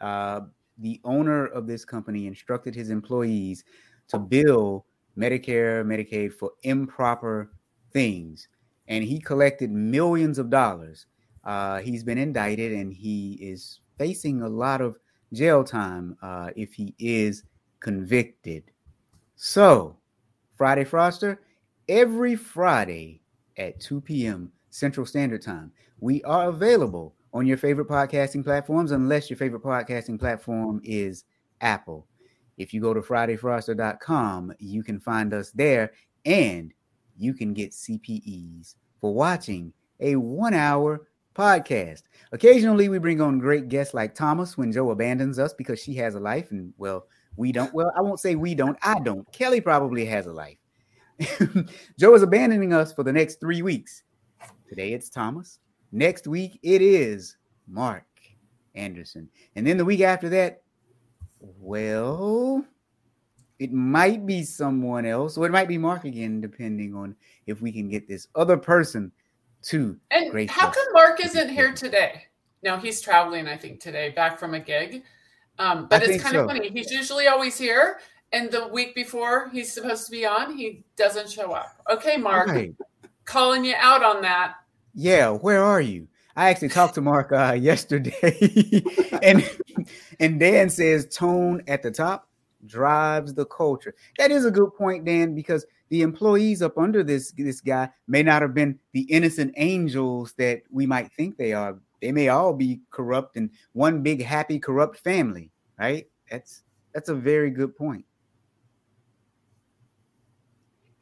[0.00, 0.42] Uh,
[0.78, 3.64] the owner of this company instructed his employees
[4.08, 4.84] to bill
[5.16, 7.52] Medicare, Medicaid for improper
[7.92, 8.48] things,
[8.88, 11.06] and he collected millions of dollars.
[11.44, 14.98] Uh, he's been indicted and he is facing a lot of
[15.32, 17.44] jail time uh, if he is
[17.80, 18.64] convicted.
[19.36, 19.96] So,
[20.56, 21.38] Friday Fraudster,
[21.88, 23.20] every Friday
[23.56, 24.52] at 2 p.m.
[24.70, 25.72] Central Standard Time.
[26.00, 31.24] We are available on your favorite podcasting platforms, unless your favorite podcasting platform is
[31.60, 32.06] Apple.
[32.58, 35.92] If you go to FridayFraudster.com, you can find us there
[36.24, 36.72] and
[37.16, 42.02] you can get CPEs for watching a one hour podcast.
[42.32, 46.14] Occasionally, we bring on great guests like Thomas when Joe abandons us because she has
[46.14, 47.06] a life, and well,
[47.36, 47.72] we don't.
[47.74, 48.78] Well, I won't say we don't.
[48.82, 49.30] I don't.
[49.32, 50.58] Kelly probably has a life.
[51.98, 54.02] Joe is abandoning us for the next three weeks.
[54.68, 55.58] Today it's Thomas.
[55.92, 57.36] Next week it is
[57.68, 58.06] Mark
[58.74, 59.28] Anderson.
[59.54, 60.62] And then the week after that,
[61.40, 62.64] well,
[63.58, 67.14] it might be someone else, or it might be Mark again, depending on
[67.46, 69.12] if we can get this other person
[69.62, 69.96] to.
[70.10, 72.24] And how come Mark isn't here today?
[72.62, 75.04] No, he's traveling, I think, today, back from a gig.
[75.58, 76.42] Um, but I it's kind so.
[76.42, 76.68] of funny.
[76.70, 77.98] He's usually always here,
[78.32, 81.80] and the week before he's supposed to be on, he doesn't show up.
[81.90, 82.74] Okay, Mark, right.
[83.24, 84.56] calling you out on that.
[84.94, 86.08] Yeah, where are you?
[86.36, 88.82] I actually talked to Mark uh, yesterday,
[89.22, 89.48] and
[90.18, 92.28] and Dan says tone at the top
[92.66, 93.94] drives the culture.
[94.18, 98.22] That is a good point, Dan, because the employees up under this this guy may
[98.22, 101.78] not have been the innocent angels that we might think they are.
[102.00, 106.06] They may all be corrupt and one big happy corrupt family, right?
[106.30, 108.04] That's that's a very good point.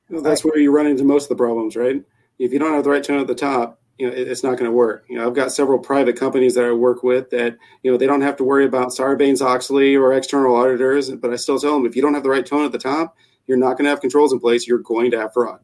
[0.08, 2.02] Well, that's where you run into most of the problems, right?
[2.38, 4.70] If you don't have the right tone at the top, you know, it's not going
[4.70, 5.04] to work.
[5.08, 8.06] You know, I've got several private companies that I work with that, you know, they
[8.06, 11.94] don't have to worry about Sarbanes-Oxley or external auditors, but I still tell them if
[11.94, 13.16] you don't have the right tone at the top,
[13.46, 14.66] you're not going to have controls in place.
[14.66, 15.60] You're going to have fraud.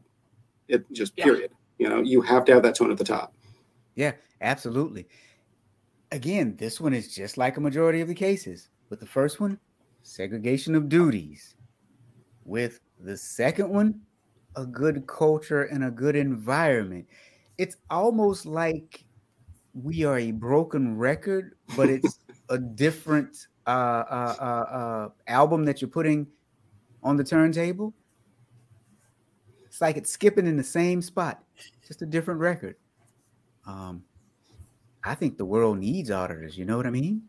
[0.67, 1.25] It just yeah.
[1.25, 1.51] period.
[1.77, 3.33] You know, you have to have that tone at the top.
[3.95, 5.07] Yeah, absolutely.
[6.11, 8.69] Again, this one is just like a majority of the cases.
[8.89, 9.59] With the first one,
[10.01, 11.55] segregation of duties.
[12.45, 14.01] With the second one,
[14.55, 17.07] a good culture and a good environment.
[17.57, 19.03] It's almost like
[19.73, 22.19] we are a broken record, but it's
[22.49, 26.27] a different uh, uh, uh, uh, album that you're putting
[27.03, 27.93] on the turntable.
[29.65, 31.43] It's like it's skipping in the same spot,
[31.87, 32.75] just a different record.
[33.67, 34.03] Um,
[35.03, 36.57] I think the world needs auditors.
[36.57, 37.23] You know what I mean?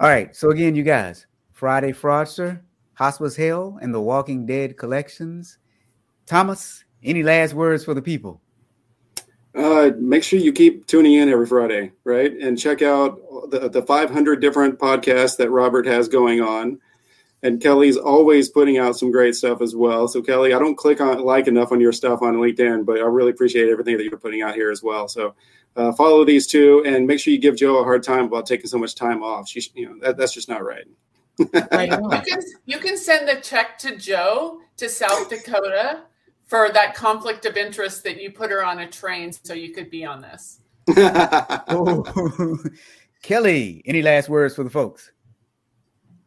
[0.00, 0.34] All right.
[0.34, 2.60] So again, you guys, Friday Fraudster,
[2.94, 5.58] Hospice Hell, and the Walking Dead collections.
[6.26, 8.40] Thomas, any last words for the people?
[9.54, 12.32] Uh, make sure you keep tuning in every Friday, right?
[12.32, 16.80] And check out the, the 500 different podcasts that Robert has going on.
[17.44, 20.08] And Kelly's always putting out some great stuff as well.
[20.08, 23.02] So, Kelly, I don't click on like enough on your stuff on LinkedIn, but I
[23.02, 25.06] really appreciate everything that you're putting out here as well.
[25.06, 25.34] So,
[25.76, 28.66] uh, follow these two and make sure you give Joe a hard time about taking
[28.66, 29.48] so much time off.
[29.48, 30.86] She, you know, that, that's just not right.
[31.38, 36.02] you, can, you can send a check to Joe to South Dakota
[36.46, 39.90] for that conflict of interest that you put her on a train so you could
[39.90, 40.60] be on this.
[40.96, 42.58] oh.
[43.22, 45.10] Kelly, any last words for the folks?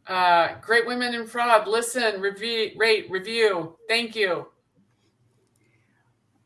[0.07, 1.67] Uh, great women in fraud.
[1.67, 3.75] Listen, review, rate, review.
[3.89, 4.47] Thank you.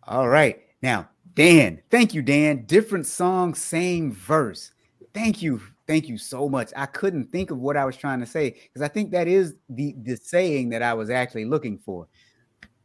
[0.08, 0.62] All right.
[0.82, 2.66] Now, Dan, thank you, Dan.
[2.66, 4.72] Different song, same verse.
[5.14, 5.62] Thank you.
[5.88, 6.72] Thank you so much.
[6.76, 9.56] I couldn't think of what I was trying to say because I think that is
[9.70, 12.08] the, the saying that I was actually looking for.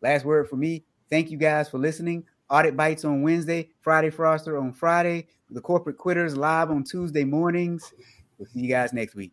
[0.02, 0.84] Last word for me.
[1.08, 2.24] Thank you guys for listening.
[2.50, 7.92] Audit Bites on Wednesday, Friday Fraudster on Friday, the Corporate Quitters live on Tuesday mornings.
[8.38, 9.32] We'll see you guys next week.